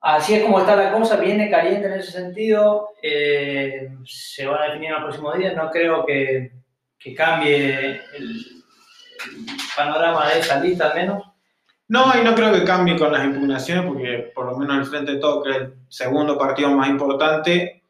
así 0.00 0.34
es 0.34 0.42
como 0.42 0.58
está 0.58 0.76
la 0.76 0.92
cosa, 0.92 1.16
viene 1.16 1.50
caliente 1.50 1.86
en 1.86 1.94
ese 1.94 2.10
sentido, 2.10 2.90
eh, 3.02 3.90
se 4.04 4.46
van 4.46 4.60
a 4.60 4.64
definir 4.66 4.88
en 4.88 4.94
los 4.94 5.02
próximos 5.04 5.38
días, 5.38 5.54
no 5.54 5.70
creo 5.70 6.04
que, 6.04 6.52
que 6.98 7.14
cambie 7.14 7.78
el, 7.78 8.02
el 8.18 8.44
panorama 9.76 10.28
de 10.28 10.40
esa 10.40 10.60
lista 10.60 10.90
al 10.90 10.96
menos. 10.96 11.33
No, 11.94 12.12
y 12.20 12.24
no 12.24 12.34
creo 12.34 12.52
que 12.52 12.64
cambie 12.64 12.98
con 12.98 13.12
las 13.12 13.24
impugnaciones, 13.24 13.86
porque 13.86 14.32
por 14.34 14.46
lo 14.46 14.58
menos 14.58 14.78
el 14.78 14.86
Frente 14.86 15.12
de 15.12 15.20
Todos, 15.20 15.44
que 15.44 15.50
es 15.50 15.56
el 15.58 15.74
segundo 15.86 16.36
partido 16.36 16.68
más 16.72 16.88
importante, 16.88 17.84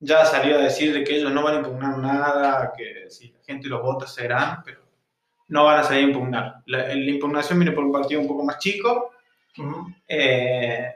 ya 0.00 0.24
salió 0.24 0.56
a 0.56 0.62
decir 0.62 0.92
de 0.92 1.04
que 1.04 1.14
ellos 1.14 1.30
no 1.30 1.44
van 1.44 1.54
a 1.54 1.58
impugnar 1.58 1.98
nada, 1.98 2.72
que 2.76 3.08
si 3.10 3.28
la 3.28 3.38
gente 3.44 3.68
los 3.68 3.80
vota 3.80 4.08
serán, 4.08 4.60
pero 4.64 4.80
no 5.46 5.62
van 5.66 5.78
a 5.78 5.84
salir 5.84 6.02
a 6.02 6.08
impugnar. 6.08 6.54
La, 6.66 6.78
la 6.88 6.94
impugnación 6.94 7.60
viene 7.60 7.70
por 7.70 7.84
un 7.84 7.92
partido 7.92 8.20
un 8.22 8.26
poco 8.26 8.42
más 8.42 8.58
chico 8.58 9.12
eh, 10.08 10.92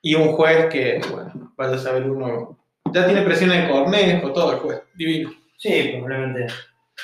y 0.00 0.16
un 0.16 0.32
juez 0.32 0.66
que, 0.66 1.00
bueno, 1.12 1.52
vaya 1.56 1.76
a 1.76 1.78
saber 1.78 2.10
uno, 2.10 2.58
ya 2.92 3.06
tiene 3.06 3.22
presión 3.22 3.50
de 3.50 3.68
Cornejo, 3.68 4.32
todo 4.32 4.54
el 4.54 4.58
juez, 4.58 4.82
divino. 4.96 5.30
Sí, 5.58 5.92
probablemente, 6.02 6.52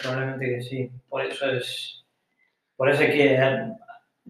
probablemente 0.02 0.46
que 0.46 0.62
sí. 0.62 0.90
Por 1.08 1.24
eso 1.24 1.48
es, 1.48 2.04
por 2.76 2.90
eso 2.90 3.04
es 3.04 3.14
que 3.14 3.38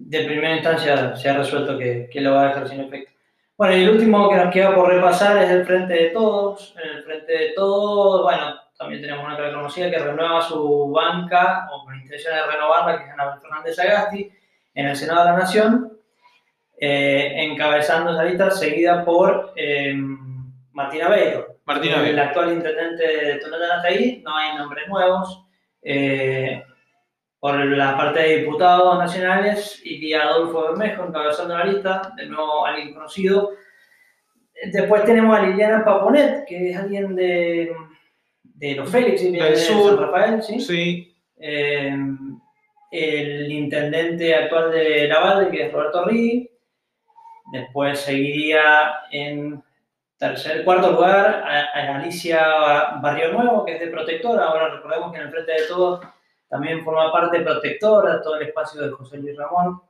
de 0.07 0.25
primera 0.25 0.55
instancia 0.55 1.17
se 1.17 1.29
ha 1.29 1.37
resuelto 1.37 1.77
que, 1.77 2.09
que 2.11 2.21
lo 2.21 2.35
va 2.35 2.43
a 2.43 2.49
dejar 2.49 2.69
sin 2.69 2.81
efecto. 2.81 3.13
Bueno, 3.57 3.77
y 3.77 3.83
el 3.83 3.91
último 3.91 4.31
que 4.31 4.37
nos 4.37 4.53
queda 4.53 4.75
por 4.75 4.89
repasar 4.89 5.43
es 5.43 5.51
el 5.51 5.67
Frente 5.67 5.93
de 5.93 6.11
Todos. 6.11 6.77
En 6.83 6.97
el 6.97 7.05
Frente 7.05 7.33
de 7.33 7.53
Todos, 7.57 8.23
bueno, 8.23 8.55
también 8.79 9.03
tenemos 9.03 9.25
una 9.25 9.37
cara 9.37 9.53
conocida 9.53 9.91
que 9.91 9.99
renueva 9.99 10.41
su 10.41 10.93
banca, 10.93 11.69
o 11.73 11.85
con 11.85 11.97
intención 11.97 12.35
de 12.35 12.47
renovarla, 12.47 12.99
que 12.99 13.05
es 13.05 13.11
Ana 13.11 13.41
Fernández 13.41 13.79
Agasti, 13.81 14.31
en 14.75 14.87
el 14.87 14.97
Senado 14.97 15.25
de 15.25 15.33
la 15.33 15.39
Nación, 15.39 15.93
eh, 16.81 17.33
encabezando 17.37 18.13
esa 18.13 18.25
lista, 18.25 18.51
seguida 18.53 19.05
por 19.05 19.53
eh, 19.57 19.93
Martina 20.73 21.09
Beiro. 21.09 21.59
Martina 21.65 21.97
El 21.97 22.03
Vélez. 22.03 22.27
actual 22.27 22.53
intendente 22.53 23.03
de 23.03 23.35
Tonalá 23.41 23.77
hasta 23.77 23.89
ahí, 23.89 24.23
no 24.25 24.37
hay 24.37 24.57
nombres 24.57 24.89
nuevos. 24.89 25.45
Eh, 25.83 26.63
por 27.41 27.55
la 27.65 27.97
parte 27.97 28.21
de 28.21 28.37
diputados 28.39 28.99
nacionales, 28.99 29.81
iría 29.85 30.23
Adolfo 30.23 30.63
Bermejo 30.69 31.05
encabezando 31.05 31.57
la 31.57 31.65
lista, 31.65 32.13
de 32.17 32.27
nuevo 32.27 32.67
alguien 32.67 32.95
conocido. 32.95 33.51
Después 34.73 35.05
tenemos 35.05 35.39
a 35.39 35.43
Liliana 35.43 35.85
Paponet, 35.85 36.45
que 36.47 36.71
es 36.71 36.77
alguien 36.77 37.15
de, 37.15 37.73
de 38.43 38.75
los 38.75 38.91
Félix, 38.91 39.23
y 39.23 39.31
Del 39.31 39.51
de 39.51 39.57
sur. 39.57 39.91
San 39.91 39.99
Rafael, 39.99 40.43
¿sí? 40.43 40.61
Sí, 40.61 41.17
Eh, 41.41 41.95
el 42.91 43.53
intendente 43.53 44.35
actual 44.35 44.73
de 44.73 45.07
Lavalle, 45.07 45.51
que 45.51 45.67
es 45.67 45.73
Roberto 45.73 46.05
Riggi. 46.07 46.51
Después 47.53 48.01
seguiría 48.01 49.03
en 49.13 49.63
tercer, 50.19 50.65
cuarto 50.65 50.91
lugar 50.93 51.45
a, 51.47 51.61
a 51.79 51.97
Alicia 51.97 52.43
Barrio 53.01 53.33
Nuevo, 53.33 53.65
que 53.65 53.75
es 53.75 53.81
de 53.81 53.87
Protectora. 53.89 54.47
Ahora 54.47 54.71
recordemos 54.71 55.13
que 55.13 55.19
en 55.19 55.25
el 55.27 55.31
Frente 55.31 55.53
de 55.53 55.67
Todos 55.69 56.01
también 56.49 56.85
forma 56.85 57.13
parte 57.13 57.39
de 57.39 57.45
Protectora, 57.45 58.23
todo 58.23 58.37
el 58.37 58.49
espacio 58.49 58.83
de 58.83 58.91
José 58.91 59.19
Luis 59.19 59.37
Ramón, 59.37 59.83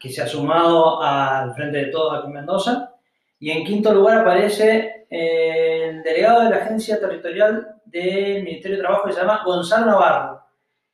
que 0.00 0.10
se 0.10 0.22
ha 0.22 0.26
sumado 0.26 1.02
al 1.02 1.54
Frente 1.54 1.78
de 1.78 1.86
Todos 1.86 2.18
aquí 2.18 2.26
en 2.26 2.32
Mendoza. 2.32 2.94
Y 3.38 3.50
en 3.50 3.64
quinto 3.64 3.92
lugar 3.92 4.18
aparece 4.18 5.06
el 5.10 6.02
delegado 6.02 6.42
de 6.42 6.50
la 6.50 6.56
Agencia 6.56 6.98
Territorial 6.98 7.76
del 7.84 8.42
Ministerio 8.42 8.76
de 8.76 8.82
Trabajo 8.82 9.06
que 9.06 9.12
se 9.12 9.20
llama 9.20 9.42
Gonzalo 9.44 9.86
Navarro. 9.86 10.42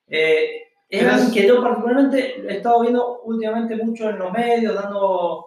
Eh, 0.09 0.63
es 0.89 1.07
alguien 1.07 1.33
que 1.33 1.47
yo 1.47 1.63
particularmente 1.63 2.43
he 2.49 2.57
estado 2.57 2.81
viendo 2.81 3.21
últimamente 3.23 3.77
mucho 3.77 4.11
en 4.11 4.19
los 4.19 4.33
medios, 4.33 4.75
dando 4.75 5.47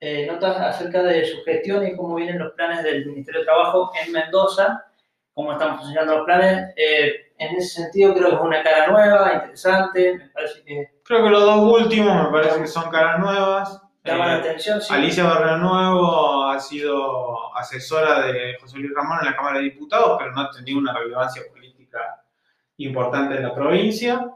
eh, 0.00 0.26
notas 0.26 0.56
acerca 0.56 1.02
de 1.02 1.24
su 1.24 1.42
gestión 1.44 1.86
y 1.86 1.96
cómo 1.96 2.16
vienen 2.16 2.38
los 2.38 2.52
planes 2.52 2.82
del 2.82 3.06
Ministerio 3.06 3.40
de 3.40 3.46
Trabajo 3.46 3.92
en 4.04 4.12
Mendoza, 4.12 4.84
cómo 5.40 5.52
están 5.52 5.78
funcionando 5.78 6.16
los 6.18 6.24
planes. 6.26 6.74
Eh, 6.76 7.32
en 7.38 7.56
ese 7.56 7.82
sentido 7.82 8.12
creo 8.12 8.28
que 8.28 8.34
es 8.34 8.40
una 8.42 8.62
cara 8.62 8.88
nueva, 8.88 9.32
interesante, 9.34 10.18
me 10.18 10.28
parece 10.28 10.62
que... 10.64 10.90
Creo 11.04 11.24
que 11.24 11.30
los 11.30 11.40
dos 11.42 11.80
últimos 11.82 12.24
me 12.24 12.30
parece 12.30 12.60
que 12.60 12.66
son 12.66 12.90
caras 12.90 13.18
nuevas. 13.18 13.82
Llama 14.04 14.26
la 14.26 14.36
Eh, 14.36 14.40
atención, 14.40 14.80
sí. 14.80 14.92
Alicia 14.92 15.24
Barrio 15.24 15.56
Nuevo 15.56 16.44
ha 16.44 16.60
sido 16.60 17.56
asesora 17.56 18.20
de 18.26 18.58
José 18.60 18.78
Luis 18.78 18.92
Ramón 18.94 19.18
en 19.20 19.26
la 19.26 19.36
Cámara 19.36 19.58
de 19.58 19.64
Diputados, 19.64 20.16
pero 20.18 20.32
no 20.32 20.42
ha 20.42 20.50
tenido 20.50 20.78
una 20.78 20.92
relevancia 20.92 21.42
política 21.50 22.22
importante 22.76 23.36
en 23.36 23.42
la 23.42 23.54
provincia. 23.54 24.30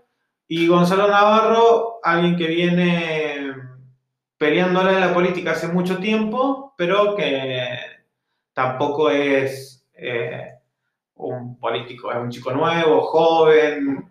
Y 0.49 0.67
Gonzalo 0.67 1.09
Navarro, 1.09 2.01
alguien 2.03 2.37
que 2.37 2.47
viene 2.47 3.55
peleándola 4.39 4.93
en 4.93 5.01
la 5.01 5.15
política 5.15 5.53
hace 5.53 5.69
mucho 5.69 5.99
tiempo, 5.99 6.75
pero 6.77 7.15
que 7.15 7.79
tampoco 8.53 9.11
es 9.11 9.87
eh, 9.95 10.54
un 11.17 11.59
político, 11.59 12.11
es 12.11 12.19
un 12.19 12.31
chico 12.31 12.53
nuevo, 12.53 13.01
joven, 13.03 14.11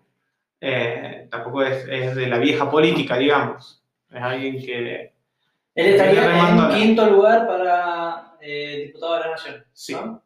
eh, 0.60 1.28
tampoco 1.30 1.62
es, 1.62 1.86
es 1.88 2.14
de 2.16 2.26
la 2.26 2.38
vieja 2.38 2.70
política, 2.70 3.16
digamos. 3.16 3.82
Es 4.10 4.22
alguien 4.22 4.64
que 4.64 5.12
Él 5.74 5.86
estaría 5.86 6.48
en 6.48 6.68
quinto 6.70 7.06
lugar 7.06 7.46
para 7.46 8.36
eh, 8.40 8.84
diputado 8.86 9.14
de 9.14 9.20
la 9.20 9.30
Nación. 9.30 9.64
Sí. 9.72 9.94
¿no? 9.94 10.22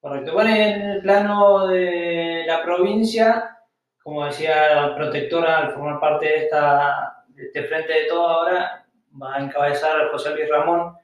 Correcto. 0.00 0.32
Bueno, 0.32 0.50
en 0.54 0.82
el 0.82 1.02
plano 1.02 1.68
de 1.68 2.44
la 2.46 2.62
provincia, 2.62 3.58
como 4.02 4.26
decía, 4.26 4.94
protectora 4.96 5.58
al 5.58 5.72
formar 5.72 6.00
parte 6.00 6.26
de, 6.26 6.36
esta, 6.36 7.24
de 7.28 7.46
este 7.46 7.64
frente 7.64 7.92
de 7.92 8.04
todo 8.04 8.28
ahora, 8.28 8.86
va 9.20 9.36
a 9.36 9.40
encabezar 9.40 10.00
a 10.00 10.08
José 10.10 10.34
Luis 10.34 10.48
Ramón 10.48 10.94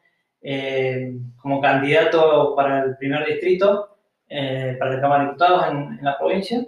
eh, 0.43 1.13
como 1.37 1.61
candidato 1.61 2.55
para 2.55 2.85
el 2.85 2.97
primer 2.97 3.27
distrito, 3.27 3.94
eh, 4.37 4.77
para 4.79 4.95
la 4.95 5.01
Cámara 5.01 5.23
de 5.23 5.27
Diputados 5.29 5.67
en, 5.71 5.77
en 5.99 6.05
la 6.05 6.19
provincia, 6.19 6.65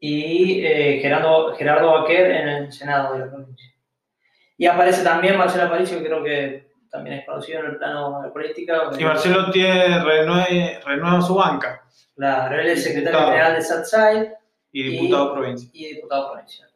y 0.00 0.64
eh, 0.64 0.98
Gerardo, 1.02 1.54
Gerardo 1.56 1.92
Baquer 1.92 2.30
en 2.30 2.48
el 2.48 2.72
Senado 2.72 3.14
de 3.14 3.18
la 3.20 3.30
provincia. 3.30 3.68
Y 4.56 4.66
aparece 4.66 5.02
también 5.02 5.36
Marcelo 5.36 5.64
Aparicio, 5.64 5.98
que 5.98 6.04
creo 6.06 6.22
que 6.22 6.68
también 6.90 7.18
es 7.18 7.26
conocido 7.26 7.60
en 7.60 7.66
el 7.66 7.76
plano 7.78 8.20
de 8.20 8.28
la 8.28 8.32
política. 8.32 8.90
Y 8.98 9.04
Marcelo 9.04 9.50
tiene 9.50 9.98
renue- 10.00 10.80
renueva 10.84 11.20
su 11.20 11.34
banca 11.34 11.82
La 12.16 12.48
él 12.60 12.68
es 12.68 12.82
secretario 12.84 13.20
general 13.26 13.54
de 13.54 13.62
SATSAI 13.62 14.32
y 14.72 14.82
diputado 14.84 15.34
provincial. 15.34 15.70
y 15.74 15.94
diputado 15.94 16.32
provincial. 16.32 16.68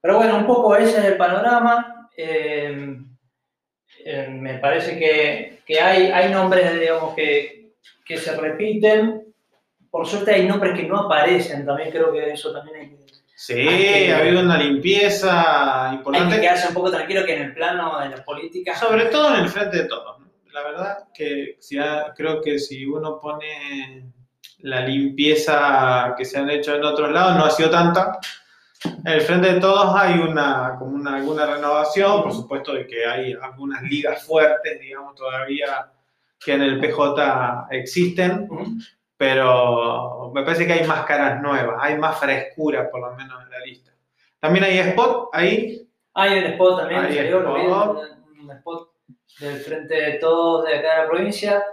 Pero 0.00 0.16
bueno, 0.16 0.36
un 0.38 0.46
poco 0.46 0.74
ese 0.76 0.98
es 0.98 1.04
el 1.04 1.16
panorama. 1.16 2.08
Eh, 2.16 2.96
eh, 4.04 4.28
me 4.30 4.58
parece 4.58 4.98
que, 4.98 5.60
que 5.64 5.80
hay, 5.80 6.06
hay 6.10 6.32
nombres, 6.32 6.78
digamos, 6.80 7.14
que, 7.14 7.61
que 8.04 8.16
se 8.16 8.36
repiten. 8.36 9.24
Por 9.90 10.06
suerte 10.06 10.34
hay 10.34 10.46
nombres 10.46 10.74
que 10.78 10.84
no 10.86 11.00
aparecen, 11.00 11.66
también 11.66 11.90
creo 11.90 12.12
que 12.12 12.30
eso 12.32 12.52
también 12.52 12.76
hay 12.80 12.88
que, 12.90 13.02
Sí, 13.34 13.66
ha 14.10 14.18
habido 14.18 14.40
una 14.40 14.56
limpieza 14.56 15.84
hay 15.86 15.90
que 15.90 15.96
importante, 15.96 16.40
quedarse 16.40 16.68
un 16.68 16.74
poco 16.74 16.90
tranquilo 16.92 17.24
que 17.26 17.34
en 17.34 17.42
el 17.42 17.54
plano 17.54 17.98
de 17.98 18.08
la 18.10 18.24
política... 18.24 18.74
sobre 18.76 19.06
todo 19.06 19.34
en 19.34 19.42
el 19.42 19.48
frente 19.48 19.78
de 19.78 19.84
todos. 19.88 20.20
¿no? 20.20 20.26
La 20.52 20.62
verdad 20.62 20.98
que 21.12 21.56
si 21.58 21.76
ha- 21.78 22.12
creo 22.16 22.40
que 22.40 22.58
si 22.60 22.86
uno 22.86 23.18
pone 23.18 24.12
la 24.58 24.80
limpieza 24.82 26.14
que 26.16 26.24
se 26.24 26.38
han 26.38 26.50
hecho 26.50 26.74
en 26.76 26.84
otros 26.84 27.10
lados, 27.10 27.36
no 27.36 27.44
ha 27.44 27.50
sido 27.50 27.68
tanta. 27.70 28.18
En 28.84 29.12
el 29.12 29.20
frente 29.22 29.54
de 29.54 29.60
todos 29.60 29.92
hay 29.96 30.18
una, 30.20 30.76
como 30.78 30.94
una, 30.94 31.16
alguna 31.16 31.46
renovación, 31.46 32.22
por 32.22 32.32
supuesto 32.32 32.74
de 32.74 32.86
que 32.86 33.04
hay 33.06 33.32
algunas 33.40 33.82
ligas 33.82 34.24
fuertes, 34.24 34.80
digamos, 34.80 35.14
todavía 35.16 35.90
que 36.44 36.54
en 36.54 36.62
el 36.62 36.80
PJ 36.80 37.66
existen, 37.70 38.48
pero 39.16 40.30
me 40.34 40.42
parece 40.42 40.66
que 40.66 40.72
hay 40.72 40.86
más 40.86 41.04
caras 41.04 41.40
nuevas, 41.40 41.76
hay 41.80 41.96
más 41.98 42.18
frescura 42.18 42.90
por 42.90 43.00
lo 43.00 43.16
menos 43.16 43.42
en 43.44 43.50
la 43.50 43.58
lista. 43.60 43.92
También 44.40 44.64
hay 44.64 44.78
spot 44.78 45.28
ahí, 45.32 45.88
Hay 46.14 46.38
un 46.38 46.44
spot 46.44 46.80
también, 46.80 47.00
Hay 47.02 47.14
salió, 47.16 47.38
spot. 47.40 47.98
un, 48.38 48.40
un 48.44 48.50
spot 48.50 48.92
del 49.40 49.56
frente 49.60 49.94
de 49.94 50.12
todos 50.14 50.64
de 50.66 50.74
acá 50.78 50.96
de 50.96 51.02
la 51.02 51.08
provincia. 51.08 51.64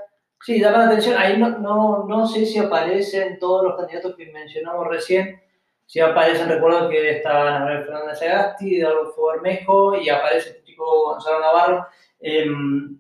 Sí, 0.42 0.60
llama 0.62 0.78
la 0.78 0.86
atención, 0.86 1.16
ahí 1.18 1.38
no, 1.38 1.50
no, 1.58 2.06
no 2.08 2.26
sé 2.28 2.46
si 2.46 2.60
aparecen 2.60 3.40
todos 3.40 3.66
los 3.66 3.76
candidatos 3.76 4.16
que 4.16 4.32
mencionamos 4.32 4.88
recién, 4.88 5.42
si 5.86 6.00
aparecen, 6.00 6.48
recuerdo 6.48 6.88
que 6.88 7.10
estaban 7.18 7.64
Manuel 7.64 7.84
Fernández 7.84 8.22
Agasti, 8.22 8.80
Adolfo 8.82 9.26
Bermejo 9.34 9.96
y 9.96 10.08
aparece 10.08 10.50
este 10.52 10.64
chico 10.64 10.86
Gonzalo 11.10 11.40
Navarro. 11.40 11.88
Em, 12.20 12.99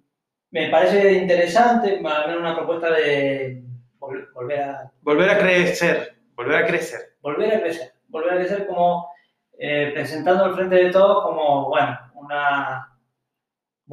me 0.52 0.70
parece 0.70 1.14
interesante, 1.14 2.02
va 2.02 2.18
a 2.20 2.24
haber 2.24 2.38
una 2.38 2.56
propuesta 2.56 2.92
de 2.92 3.62
vol- 4.00 4.32
volver 4.34 4.62
a 4.62 4.92
volver 5.02 5.30
a 5.30 5.38
crecer, 5.38 6.16
volver 6.36 6.64
a 6.64 6.68
crecer. 6.68 7.00
volver 7.22 7.54
a 7.56 7.62
crecer, 7.62 7.94
volver 8.08 8.34
a 8.34 8.36
crecer 8.38 8.68
como 8.68 9.10
eh, 9.58 9.92
presentando 9.94 10.46
al 10.46 10.56
frente 10.56 10.76
de 10.76 10.90
todos 10.92 11.24
como, 11.24 11.68
bueno, 11.70 11.98
una 12.16 12.88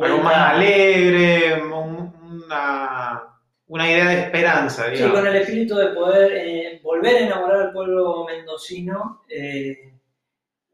Algo 0.00 0.18
más 0.18 0.54
alegre, 0.54 1.60
un- 1.62 2.14
una, 2.44 3.22
una 3.66 3.90
idea 3.90 4.06
de 4.06 4.20
esperanza, 4.20 4.84
Sí, 4.86 4.90
digamos. 4.92 5.18
con 5.18 5.26
el 5.26 5.36
espíritu 5.36 5.74
de 5.76 5.86
poder 5.88 6.32
eh, 6.34 6.80
volver 6.84 7.16
a 7.16 7.20
enamorar 7.20 7.60
al 7.62 7.72
pueblo 7.72 8.24
mendocino 8.24 9.22
eh, 9.28 9.92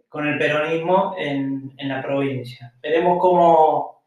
con 0.08 0.26
el 0.28 0.36
peronismo 0.38 1.14
en, 1.18 1.72
en 1.78 1.88
la 1.88 2.02
provincia. 2.02 2.74
Veremos 2.82 3.18
cómo, 3.20 4.01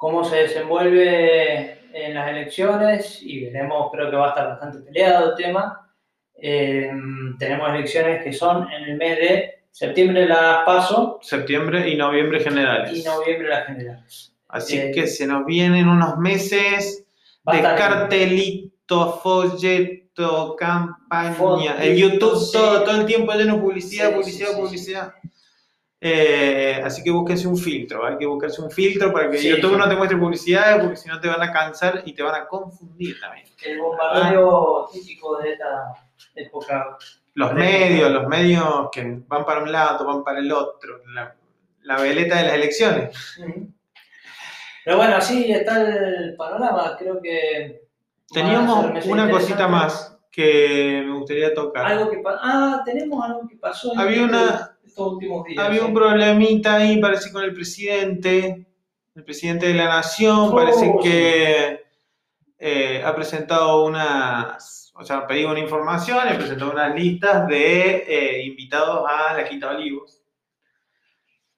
cómo 0.00 0.24
se 0.24 0.36
desenvuelve 0.36 1.78
en 1.92 2.14
las 2.14 2.30
elecciones 2.30 3.18
y 3.20 3.44
veremos, 3.44 3.90
creo 3.92 4.10
que 4.10 4.16
va 4.16 4.28
a 4.28 4.28
estar 4.30 4.48
bastante 4.48 4.78
peleado 4.78 5.28
el 5.28 5.36
tema. 5.36 5.92
Eh, 6.36 6.90
tenemos 7.38 7.68
elecciones 7.68 8.24
que 8.24 8.32
son 8.32 8.66
en 8.72 8.84
el 8.84 8.96
mes 8.96 9.18
de 9.18 9.54
septiembre 9.70 10.26
las 10.26 10.64
PASO 10.64 11.18
Septiembre 11.20 11.86
y 11.86 11.96
noviembre 11.96 12.40
generales. 12.40 12.96
y 12.96 13.02
noviembre 13.02 13.50
las 13.50 13.66
generales. 13.66 14.32
Así 14.48 14.78
Eh, 14.78 14.90
que 14.94 15.06
se 15.06 15.26
nos 15.26 15.44
vienen 15.44 15.86
unos 15.86 16.16
meses 16.16 17.04
de 17.52 17.60
cartelito, 17.60 19.20
folleto, 19.22 20.56
campaña, 20.56 21.76
el 21.78 21.98
YouTube 21.98 22.50
todo, 22.50 22.84
todo 22.84 23.00
el 23.02 23.06
tiempo 23.06 23.34
lleno 23.34 23.56
de 23.56 23.60
publicidad, 23.60 24.08
Sí, 24.08 24.14
publicidad, 24.14 24.48
sí, 24.48 24.54
sí, 24.54 24.60
publicidad. 24.62 25.14
Eh, 26.02 26.80
así 26.82 27.02
que 27.02 27.10
búsquense 27.10 27.46
un 27.46 27.58
filtro, 27.58 28.06
hay 28.06 28.16
que 28.16 28.24
buscarse 28.24 28.62
un 28.62 28.70
filtro 28.70 29.12
para 29.12 29.30
que 29.30 29.36
Sí, 29.36 29.48
YouTube 29.50 29.72
sí. 29.72 29.76
no 29.76 29.86
te 29.88 29.96
muestre 29.96 30.16
publicidad, 30.16 30.80
porque 30.80 30.96
si 30.96 31.08
no 31.10 31.20
te 31.20 31.28
van 31.28 31.42
a 31.42 31.52
cansar 31.52 32.02
y 32.06 32.14
te 32.14 32.22
van 32.22 32.34
a 32.40 32.46
confundir 32.46 33.20
también. 33.20 33.46
El 33.62 33.80
bombardeo 33.80 34.88
típico 34.92 35.36
de 35.38 35.52
esta 35.52 35.92
época 36.36 36.96
Los 37.34 37.52
medios, 37.52 38.10
los 38.10 38.26
medios 38.28 38.88
que 38.90 39.20
van 39.28 39.44
para 39.44 39.62
un 39.62 39.70
lado, 39.70 40.06
van 40.06 40.24
para 40.24 40.38
el 40.38 40.50
otro, 40.50 41.02
la, 41.14 41.36
la 41.82 42.00
veleta 42.00 42.36
de 42.38 42.42
las 42.44 42.54
elecciones. 42.54 43.36
Pero 44.84 44.96
bueno, 44.96 45.16
así 45.16 45.52
está 45.52 45.82
el 45.82 46.34
panorama. 46.36 46.96
Creo 46.98 47.20
que. 47.20 47.82
Teníamos 48.32 48.86
una 49.06 49.30
cosita 49.30 49.68
más 49.68 50.18
que 50.30 51.02
me 51.06 51.12
gustaría 51.18 51.52
tocar. 51.52 51.84
Algo 51.84 52.10
que 52.10 52.22
Ah, 52.26 52.80
tenemos 52.84 53.22
algo 53.24 53.46
que 53.48 53.56
pasó 53.56 53.92
en 53.92 54.00
Había 54.00 54.22
una- 54.22 54.69
estos 54.84 55.12
últimos 55.12 55.44
días. 55.44 55.64
Había 55.64 55.80
sí. 55.80 55.86
un 55.86 55.94
problemita 55.94 56.76
ahí, 56.76 57.00
parece, 57.00 57.32
con 57.32 57.44
el 57.44 57.54
presidente, 57.54 58.66
el 59.14 59.24
presidente 59.24 59.66
de 59.66 59.74
la 59.74 59.86
nación, 59.86 60.50
Oh, 60.50 60.54
parece 60.54 60.92
que 61.02 61.84
eh, 62.58 63.02
ha 63.04 63.14
presentado 63.14 63.84
unas, 63.84 64.92
o 64.94 65.04
sea, 65.04 65.18
ha 65.18 65.26
pedido 65.26 65.50
una 65.50 65.60
información 65.60 66.18
ha 66.18 66.36
presentado 66.36 66.72
unas 66.72 66.94
listas 66.94 67.48
de 67.48 68.04
eh, 68.06 68.42
invitados 68.44 69.06
a 69.08 69.34
la 69.34 69.44
Quinta 69.44 69.70
Olivos. 69.70 70.20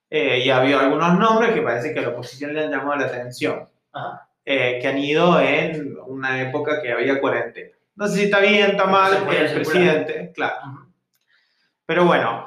Eh, 0.08 0.42
y 0.44 0.50
había 0.50 0.78
algunos 0.78 1.18
nombres 1.18 1.54
que 1.54 1.62
parece 1.62 1.94
que 1.94 2.00
a 2.00 2.02
la 2.02 2.08
oposición 2.10 2.52
le 2.52 2.64
han 2.64 2.70
llamado 2.70 2.96
la 2.96 3.06
atención, 3.06 3.66
Ajá. 3.92 4.28
eh, 4.44 4.78
que 4.80 4.86
han 4.86 4.98
ido 4.98 5.40
en 5.40 5.96
una 6.06 6.42
época 6.42 6.82
que 6.82 6.92
había 6.92 7.18
cuarentena. 7.18 7.70
No 7.94 8.06
sé 8.06 8.16
si 8.16 8.24
está 8.24 8.40
bien, 8.40 8.72
está 8.72 8.84
mal, 8.84 9.26
el 9.30 9.54
presidente, 9.54 10.30
claro. 10.34 10.88
Pero 11.86 12.04
bueno, 12.04 12.46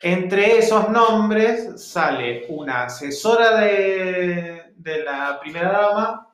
entre 0.00 0.58
esos 0.58 0.88
nombres 0.90 1.82
sale 1.90 2.46
una 2.48 2.84
asesora 2.84 3.60
de, 3.60 4.72
de 4.76 5.04
la 5.04 5.38
primera 5.40 5.72
dama 5.72 6.28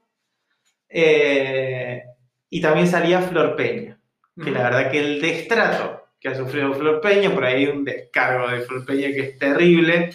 eh, 0.88 2.02
y 2.50 2.60
también 2.60 2.86
salía 2.86 3.20
Flor 3.22 3.56
Peña. 3.56 3.98
Que 4.42 4.50
la 4.50 4.62
verdad 4.64 4.90
que 4.90 4.98
el 4.98 5.20
destrato 5.20 6.06
que 6.18 6.28
ha 6.28 6.34
sufrido 6.34 6.72
Flor 6.72 7.00
Peña, 7.00 7.32
por 7.32 7.44
ahí 7.44 7.64
hay 7.64 7.66
un 7.66 7.84
descargo 7.84 8.48
de 8.48 8.60
Flor 8.62 8.86
Peña 8.86 9.08
que 9.08 9.20
es 9.20 9.38
terrible, 9.38 10.10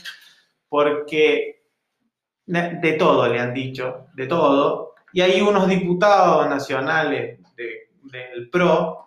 porque 0.69 1.63
de, 2.45 2.75
de 2.81 2.93
todo 2.93 3.27
le 3.27 3.39
han 3.39 3.53
dicho, 3.53 4.07
de 4.13 4.25
todo. 4.27 4.95
Y 5.13 5.21
hay 5.21 5.41
unos 5.41 5.67
diputados 5.67 6.47
nacionales 6.49 7.39
de- 7.55 7.89
del 8.03 8.49
PRO 8.49 9.06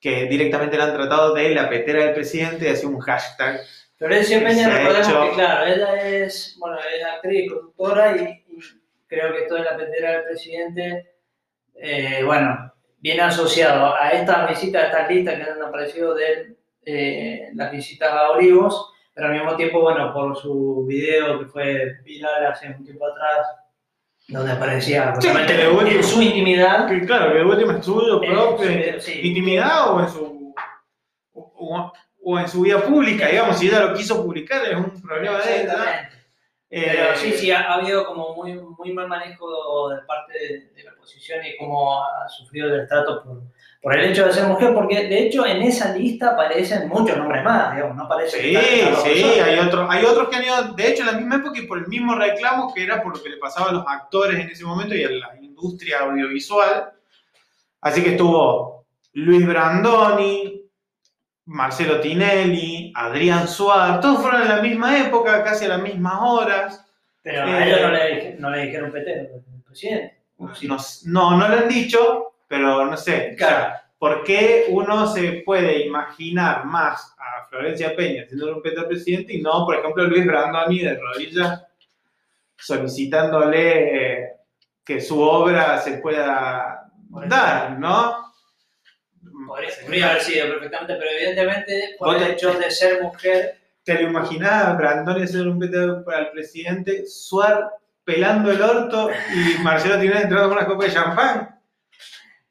que 0.00 0.24
directamente 0.26 0.76
le 0.76 0.82
han 0.82 0.94
tratado 0.94 1.34
de 1.34 1.54
la 1.54 1.68
petera 1.68 2.04
del 2.04 2.14
presidente 2.14 2.64
y 2.66 2.68
hace 2.68 2.86
un 2.86 2.98
hashtag. 3.00 3.60
Florencia 3.96 4.42
Peña, 4.42 4.66
ha 4.66 4.78
recordemos 4.78 5.08
hecho- 5.08 5.22
que, 5.24 5.34
claro, 5.34 5.66
ella 5.66 6.08
es, 6.08 6.56
bueno, 6.58 6.78
es 6.78 7.04
actriz, 7.04 7.52
conductora 7.52 8.16
y, 8.16 8.22
y 8.48 8.58
creo 9.06 9.32
que 9.32 9.42
esto 9.42 9.56
de 9.56 9.60
la 9.64 9.76
petera 9.76 10.12
del 10.12 10.24
presidente, 10.24 11.12
eh, 11.74 12.22
bueno, 12.24 12.72
viene 12.98 13.20
asociado 13.22 13.94
a 13.94 14.10
estas 14.10 14.48
visitas, 14.48 14.84
a 14.84 14.86
estas 14.86 15.10
listas 15.10 15.34
que 15.36 15.42
han 15.50 15.62
aparecido 15.62 16.14
de 16.14 16.56
eh, 16.86 17.50
las 17.54 17.70
visitas 17.72 18.10
a 18.10 18.30
Olivos, 18.30 18.92
pero 19.12 19.26
al 19.26 19.34
mismo 19.34 19.54
tiempo, 19.56 19.82
bueno, 19.82 20.14
por 20.14 20.34
su 20.36 20.86
video 20.86 21.38
que 21.40 21.46
fue 21.46 21.96
viral 22.02 22.46
hace 22.46 22.68
un 22.68 22.82
tiempo 22.84 23.06
atrás, 23.06 23.46
donde 24.30 24.52
aparecía 24.52 25.12
de 25.12 25.96
en 25.96 26.04
su 26.04 26.22
intimidad. 26.22 26.88
Que 26.88 27.04
claro, 27.04 27.32
que 27.32 27.38
de 27.38 27.44
última 27.44 27.78
es 27.78 27.84
suyo 27.84 28.20
propio, 28.20 29.00
sí. 29.00 29.20
intimidad 29.22 29.94
o 29.94 30.00
en 30.00 30.08
su 30.08 30.54
o, 31.34 31.92
o 32.22 32.38
en 32.38 32.48
su 32.48 32.62
vida 32.62 32.80
pública, 32.82 33.28
digamos, 33.28 33.58
si 33.58 33.68
ella 33.68 33.80
lo 33.86 33.94
quiso 33.94 34.22
publicar 34.24 34.64
es 34.66 34.76
un 34.76 35.00
problema 35.02 35.38
de 35.38 35.62
ella. 35.62 36.10
Eh, 36.72 36.92
Pero 36.92 37.16
sí, 37.16 37.32
sí, 37.32 37.50
ha, 37.50 37.62
ha 37.62 37.74
habido 37.74 38.06
como 38.06 38.36
muy, 38.36 38.54
muy 38.54 38.92
mal 38.92 39.08
manejo 39.08 39.88
de 39.90 40.02
parte 40.02 40.38
de, 40.38 40.70
de 40.74 40.84
la 40.84 40.92
oposición 40.92 41.44
y 41.44 41.56
cómo 41.56 42.04
ha 42.04 42.28
sufrido 42.28 42.72
el 42.72 42.86
trato 42.86 43.24
por, 43.24 43.42
por 43.82 43.96
el 43.96 44.10
hecho 44.10 44.26
de 44.26 44.32
ser 44.32 44.44
mujer, 44.46 44.74
porque 44.74 45.06
de 45.06 45.26
hecho 45.26 45.46
en 45.46 45.62
esa 45.62 45.94
lista 45.96 46.30
aparecen 46.32 46.88
muchos 46.88 47.16
nombres 47.16 47.42
más, 47.42 47.74
digamos, 47.74 47.96
no 47.96 48.04
aparece 48.04 48.38
Sí, 48.40 48.54
sí, 49.02 49.40
hay, 49.40 49.58
otro, 49.58 49.90
hay 49.90 50.04
otros 50.04 50.28
que 50.28 50.36
han 50.36 50.44
ido, 50.44 50.62
de 50.74 50.88
hecho, 50.88 51.00
en 51.02 51.06
la 51.06 51.12
misma 51.14 51.36
época 51.36 51.58
y 51.58 51.66
por 51.66 51.78
el 51.78 51.86
mismo 51.86 52.14
reclamo 52.14 52.74
que 52.74 52.84
era 52.84 53.02
por 53.02 53.16
lo 53.16 53.22
que 53.22 53.30
le 53.30 53.38
pasaba 53.38 53.70
a 53.70 53.72
los 53.72 53.84
actores 53.88 54.38
en 54.38 54.50
ese 54.50 54.64
momento 54.64 54.94
y 54.94 55.04
a 55.04 55.10
la 55.10 55.34
industria 55.40 56.00
audiovisual. 56.00 56.92
Así 57.80 58.02
que 58.02 58.10
estuvo 58.10 58.84
Luis 59.14 59.46
Brandoni, 59.46 60.62
Marcelo 61.46 62.00
Tinelli, 62.00 62.92
Adrián 62.94 63.48
Suárez, 63.48 64.00
todos 64.00 64.20
fueron 64.20 64.42
en 64.42 64.48
la 64.48 64.60
misma 64.62 64.98
época, 64.98 65.42
casi 65.42 65.64
a 65.64 65.68
las 65.68 65.82
mismas 65.82 66.14
horas. 66.20 66.86
Pero 67.22 67.46
Eh, 67.46 67.50
a 67.50 67.66
ellos 67.66 67.80
no 67.82 67.90
le, 67.90 68.14
dije- 68.14 68.36
no 68.38 68.50
le 68.50 68.62
dijeron 68.66 68.86
el 68.86 68.92
presidente. 68.92 70.24
No, 70.38 70.76
no, 71.06 71.36
no 71.38 71.48
lo 71.48 71.54
han 71.56 71.68
dicho, 71.68 72.29
pero 72.50 72.84
no 72.84 72.96
sé. 72.96 73.32
o 73.34 73.38
sea, 73.38 73.48
Claro. 73.48 73.74
¿Por 73.96 74.24
qué 74.24 74.64
uno 74.70 75.06
se 75.06 75.42
puede 75.44 75.86
imaginar 75.86 76.64
más 76.64 77.14
a 77.18 77.46
Florencia 77.48 77.94
Peña 77.94 78.24
siendo 78.26 78.56
un 78.56 78.62
petro 78.62 78.88
presidente 78.88 79.34
y 79.34 79.42
no, 79.42 79.66
por 79.66 79.76
ejemplo, 79.76 80.04
Luis 80.04 80.26
Brandoni 80.26 80.80
de 80.80 80.98
rodillas 80.98 81.62
solicitándole 82.56 84.36
que 84.82 85.00
su 85.02 85.20
obra 85.20 85.78
se 85.78 85.98
pueda 85.98 86.90
dar, 87.26 87.78
¿no? 87.78 88.32
Podría, 89.46 89.70
podría 89.82 90.10
haber 90.10 90.22
sido 90.22 90.48
perfectamente, 90.48 90.96
pero 90.96 91.10
evidentemente 91.10 91.96
por 91.98 92.16
el 92.16 92.22
hecho 92.22 92.54
de 92.54 92.70
ser 92.70 93.02
mujer, 93.02 93.60
¿Te 93.84 93.94
lo 93.94 94.10
imaginás 94.10 94.66
a 94.66 94.72
Brandoni 94.74 95.26
ser 95.26 95.48
un 95.48 95.58
petro 95.58 96.04
para 96.04 96.20
el 96.20 96.30
presidente, 96.30 97.06
Suar 97.06 97.70
pelando 98.04 98.50
el 98.50 98.60
orto 98.60 99.10
y 99.32 99.62
Marcelo 99.62 99.98
Tinelli 99.98 100.22
entrando 100.22 100.48
con 100.48 100.58
una 100.58 100.66
copa 100.66 100.84
de 100.84 100.92
champán? 100.92 101.59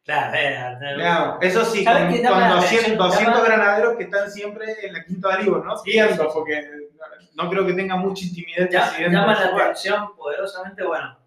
Claro, 0.10 0.98
Digamos, 0.98 1.38
eso 1.42 1.66
sí, 1.66 1.84
¿Sabes 1.84 2.04
con, 2.22 2.32
con 2.32 2.40
la 2.42 2.50
200, 2.56 2.58
atención? 2.58 2.98
200 2.98 3.34
Llama- 3.36 3.46
granaderos 3.46 3.98
que 3.98 4.04
están 4.04 4.32
siempre 4.32 4.66
en 4.86 4.94
la 4.94 5.04
quinta 5.04 5.38
de 5.38 5.44
¿no? 5.46 5.78
Sí, 5.78 5.92
Viendo, 5.92 6.14
sí, 6.14 6.20
sí. 6.22 6.28
porque 6.34 6.70
no 7.36 7.50
creo 7.50 7.66
que 7.66 7.74
tenga 7.74 7.96
mucha 7.96 8.26
intimidad 8.26 8.62
el 8.64 8.70
Ya- 8.70 8.88
presidente 8.88 9.16
llama 9.18 9.34
la 9.40 9.64
atención 9.64 10.16
poderosamente, 10.16 10.84
bueno, 10.84 11.18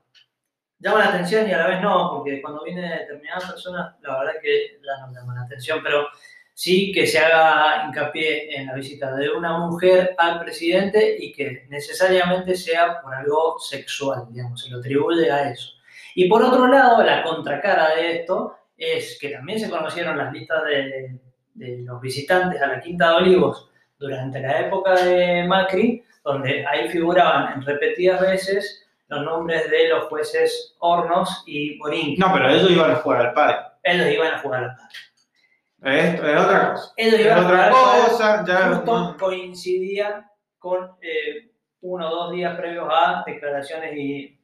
llama 0.79 0.99
la 0.99 1.09
atención 1.09 1.49
y 1.49 1.53
a 1.53 1.59
la 1.59 1.67
vez 1.69 1.81
no, 1.81 2.11
porque 2.17 2.43
cuando 2.43 2.65
viene 2.65 2.99
determinadas 2.99 3.51
personas, 3.51 3.95
la 4.01 4.19
verdad 4.19 4.33
que 4.43 4.79
ya 4.85 5.07
no 5.07 5.13
llaman 5.13 5.37
la 5.37 5.43
atención, 5.43 5.81
pero 5.83 6.07
sí 6.55 6.93
que 6.93 7.07
se 7.07 7.19
haga 7.19 7.87
hincapié 7.87 8.55
en 8.57 8.67
la 8.67 8.75
visita 8.75 9.15
de 9.15 9.31
una 9.31 9.57
mujer 9.59 10.15
al 10.19 10.41
presidente 10.41 11.17
y 11.19 11.33
que 11.33 11.65
necesariamente 11.71 12.55
sea 12.57 13.01
por 13.01 13.15
algo 13.15 13.59
sexual, 13.59 14.27
digamos, 14.31 14.63
se 14.63 14.71
lo 14.71 14.79
atribuye 14.79 15.31
a 15.31 15.51
eso. 15.51 15.71
Y 16.15 16.29
por 16.29 16.43
otro 16.43 16.67
lado, 16.67 17.03
la 17.03 17.23
contracara 17.23 17.95
de 17.95 18.17
esto 18.19 18.55
es 18.83 19.19
que 19.21 19.31
también 19.31 19.59
se 19.61 19.71
conocieron 19.71 20.19
las 20.19 20.33
listas 20.33 20.65
de, 20.65 21.19
de 21.55 21.79
los 21.79 22.01
visitantes 22.01 22.61
a 22.61 22.67
la 22.67 22.81
Quinta 22.81 23.11
de 23.11 23.15
Olivos 23.17 23.71
durante 23.99 24.41
la 24.41 24.61
época 24.61 24.95
de 25.05 25.45
Macri, 25.45 26.05
donde 26.25 26.67
ahí 26.67 26.89
figuraban 26.89 27.53
en 27.55 27.63
repetidas 27.63 28.21
veces 28.21 28.87
los 29.09 29.25
nombres 29.25 29.71
de 29.71 29.89
los 29.89 30.05
jueces 30.05 30.75
Hornos 30.81 31.45
y 31.47 31.79
Borín. 31.79 32.17
No, 32.19 32.33
pero 32.33 32.49
ellos 32.49 32.71
iban 32.71 32.91
a 32.91 32.97
jugar 32.97 33.27
al 33.27 33.33
padre. 33.35 33.57
Ellos 33.83 34.07
iban 34.09 34.35
a 34.35 34.39
jugar 34.39 34.65
al 34.65 34.77
padre. 34.77 35.99
Es, 36.01 36.15
es 36.15 36.41
otra 36.41 36.71
cosa. 36.73 36.93
Ellos 36.97 37.21
Es 37.21 37.37
otra 37.37 37.71
padre. 37.71 38.03
cosa, 38.09 38.45
ya 38.47 38.69
Justo 38.75 38.99
no. 39.01 39.17
coincidía 39.17 40.31
con 40.59 40.93
eh, 41.03 41.51
uno 41.83 42.09
o 42.09 42.15
dos 42.15 42.33
días 42.33 42.57
previos 42.57 42.89
a 42.91 43.23
declaraciones 43.27 43.97
y. 43.97 44.39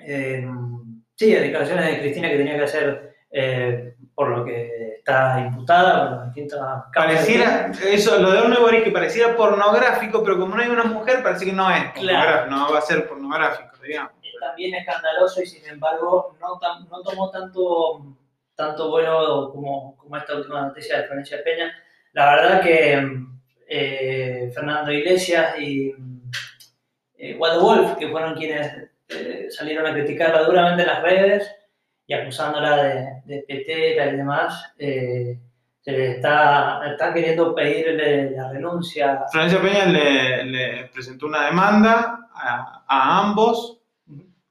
eh, 0.00 0.46
sí, 1.14 1.34
a 1.36 1.40
declaraciones 1.40 1.86
de 1.86 2.00
Cristina 2.00 2.28
que 2.28 2.36
tenía 2.38 2.56
que 2.56 2.64
hacer 2.64 3.15
eh, 3.30 3.94
por 4.14 4.28
lo 4.28 4.44
que 4.44 4.94
está 4.98 5.40
imputada, 5.40 6.08
por 6.08 6.16
las 6.18 6.34
distintas. 6.34 6.84
Pareciera, 6.94 7.70
eso, 7.86 8.18
lo 8.18 8.30
de 8.32 8.42
y 8.42 8.60
Boris, 8.60 8.82
que 8.82 8.90
pareciera 8.90 9.36
pornográfico, 9.36 10.22
pero 10.24 10.38
como 10.38 10.54
no 10.56 10.62
hay 10.62 10.68
una 10.68 10.84
mujer, 10.84 11.22
parece 11.22 11.44
que 11.44 11.52
no 11.52 11.70
es 11.70 11.84
pornográfico, 11.92 12.50
no 12.56 12.72
va 12.72 12.78
a 12.78 12.82
ser 12.82 13.06
pornográfico, 13.08 13.76
digamos. 13.82 14.12
es 14.22 14.32
también 14.40 14.74
escandaloso 14.74 15.42
y 15.42 15.46
sin 15.46 15.66
embargo 15.66 16.36
no, 16.40 16.58
tan- 16.58 16.88
no 16.88 17.02
tomó 17.02 17.30
tanto, 17.30 18.16
tanto 18.54 18.90
vuelo 18.90 19.50
como, 19.52 19.96
como 19.96 20.16
esta 20.16 20.34
última 20.36 20.62
noticia 20.62 20.98
de 20.98 21.04
Florencia 21.06 21.38
Peña. 21.44 21.72
La 22.12 22.34
verdad 22.34 22.60
que 22.62 23.08
eh, 23.68 24.50
Fernando 24.54 24.92
Iglesias 24.92 25.58
y 25.58 25.92
eh, 27.18 27.34
Wolf, 27.36 27.96
que 27.98 28.08
fueron 28.08 28.34
quienes 28.34 28.90
eh, 29.08 29.46
salieron 29.50 29.86
a 29.86 29.92
criticarla 29.92 30.42
duramente 30.42 30.82
en 30.82 30.88
las 30.88 31.02
redes 31.02 31.54
y 32.06 32.14
acusándola 32.14 32.82
de, 32.84 33.22
de 33.24 33.44
petera 33.46 34.06
y 34.06 34.16
demás, 34.16 34.74
eh, 34.78 35.38
se 35.80 35.92
le 35.92 36.10
está, 36.12 36.80
están 36.90 37.14
queriendo 37.14 37.54
pedirle 37.54 38.30
la 38.30 38.50
renuncia. 38.50 39.24
Florencia 39.30 39.60
Peña 39.60 39.86
le, 39.86 40.44
le 40.44 40.84
presentó 40.86 41.26
una 41.26 41.46
demanda 41.46 42.28
a, 42.34 42.84
a 42.86 43.18
ambos 43.20 43.80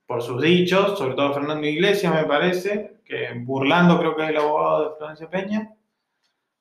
por 0.05 0.21
sus 0.21 0.41
dichos, 0.41 0.97
sobre 0.97 1.15
todo 1.15 1.27
a 1.27 1.33
Fernando 1.33 1.65
Iglesias, 1.65 2.13
me 2.13 2.25
parece, 2.25 2.97
que 3.03 3.33
burlando 3.35 3.99
creo 3.99 4.15
que 4.15 4.23
es 4.23 4.29
el 4.29 4.37
abogado 4.37 4.89
de 4.89 4.95
Florencia 4.97 5.29
Peña. 5.29 5.71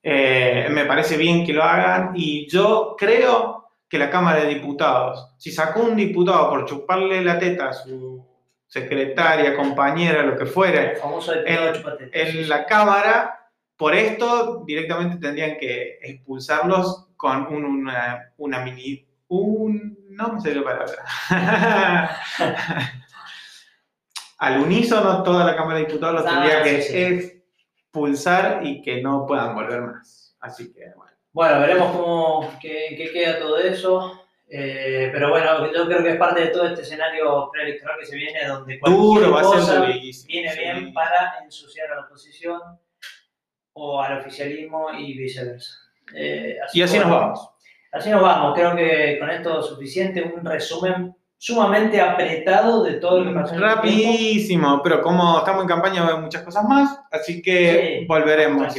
Eh, 0.03 0.69
me 0.71 0.85
parece 0.85 1.17
bien 1.17 1.47
que 1.47 1.53
lo 1.53 1.63
hagan 1.63 2.13
y 2.15 2.49
yo 2.49 2.95
creo 2.99 3.71
que 3.89 3.99
la 3.99 4.11
Cámara 4.11 4.41
de 4.41 4.55
Diputados, 4.55 5.35
si 5.39 5.51
sacó 5.51 5.81
un 5.81 5.97
diputado 5.97 6.51
por 6.51 6.65
chuparle 6.67 7.23
la 7.23 7.39
teta 7.39 7.69
a 7.69 7.73
su 7.73 8.25
secretaria, 8.79 9.55
compañera, 9.55 10.25
lo 10.25 10.37
que 10.37 10.47
fuera, 10.47 10.95
En- 11.47 12.11
en 12.13 12.49
la 12.49 12.67
Cámara, 12.67 13.49
por 13.77 13.95
esto 13.95 14.65
directamente 14.67 15.17
tendrían 15.25 15.57
que 15.59 15.99
expulsarlos 16.03 17.07
con 17.17 17.47
un- 17.55 17.65
una, 17.65 18.33
una 18.37 18.65
mini. 18.65 19.07
Un, 19.29 19.97
no 20.11 20.33
me 20.33 20.41
salió 20.41 20.63
la 20.63 20.65
palabra. 20.65 22.19
Al 24.39 24.61
unísono, 24.61 25.23
toda 25.23 25.45
la 25.45 25.55
Cámara 25.57 25.79
de 25.79 25.87
Diputados 25.87 26.17
los 26.23 26.27
Ah, 26.27 26.31
tendría 26.31 26.63
que 26.65 26.83
sí, 26.83 26.93
sí. 26.93 27.43
expulsar 27.79 28.67
y 28.67 28.83
que 28.83 29.01
no 29.01 29.25
puedan 29.27 29.55
volver 29.55 29.83
más. 29.83 30.37
Así 30.41 30.73
que, 30.73 30.81
bueno. 30.97 31.13
Bueno, 31.33 31.61
veremos 31.61 31.93
cómo 31.93 32.51
qué, 32.61 32.95
qué 32.97 33.13
queda 33.13 33.39
todo 33.39 33.59
eso. 33.59 34.24
Eh, 34.49 35.09
pero 35.13 35.31
bueno, 35.31 35.73
yo 35.73 35.87
creo 35.87 36.03
que 36.03 36.11
es 36.11 36.17
parte 36.17 36.43
de 36.43 36.47
todo 36.49 36.67
este 36.67 36.83
escenario 36.83 37.49
preelectoral 37.53 37.99
que 37.99 38.07
se 38.07 38.17
viene, 38.17 38.47
donde 38.47 38.79
cualquier 38.79 39.03
Duro, 39.03 39.31
va 39.33 39.41
a 39.41 39.43
cosa 39.43 39.81
ser 39.87 39.93
viene 40.27 40.53
sí. 40.53 40.59
bien 40.59 40.93
para 40.93 41.39
ensuciar 41.43 41.91
a 41.91 41.97
la 41.97 42.01
oposición 42.03 42.61
o 43.73 44.01
al 44.03 44.19
oficialismo 44.19 44.93
y 44.93 45.17
viceversa. 45.19 45.73
Eh, 46.15 46.57
Y 46.73 46.83
así 46.83 46.99
nos 46.99 47.09
bueno, 47.09 47.21
vamos. 47.21 47.51
Así 47.93 48.11
nos 48.11 48.23
vamos. 48.23 48.55
Creo 48.55 48.77
que 48.77 49.19
con 49.19 49.31
esto 49.31 49.61
es 49.61 49.67
suficiente. 49.67 50.23
Un 50.23 50.45
resumen 50.45 51.17
sumamente 51.39 52.01
apretado 52.01 52.83
de 52.85 52.95
todo 52.95 53.21
lo 53.21 53.31
que 53.31 53.35
pasó 53.35 53.55
en 53.55 53.61
el 53.63 53.67
tiempo. 53.67 53.77
Rapidísimo, 53.83 54.81
pero 54.83 55.01
como 55.03 55.39
estamos 55.39 55.63
en 55.63 55.69
campaña 55.69 56.03
haber 56.05 56.21
muchas 56.21 56.43
cosas 56.43 56.65
más, 56.65 57.01
así 57.11 57.41
que 57.43 57.99
Sí. 58.01 58.07
volveremos. 58.07 58.75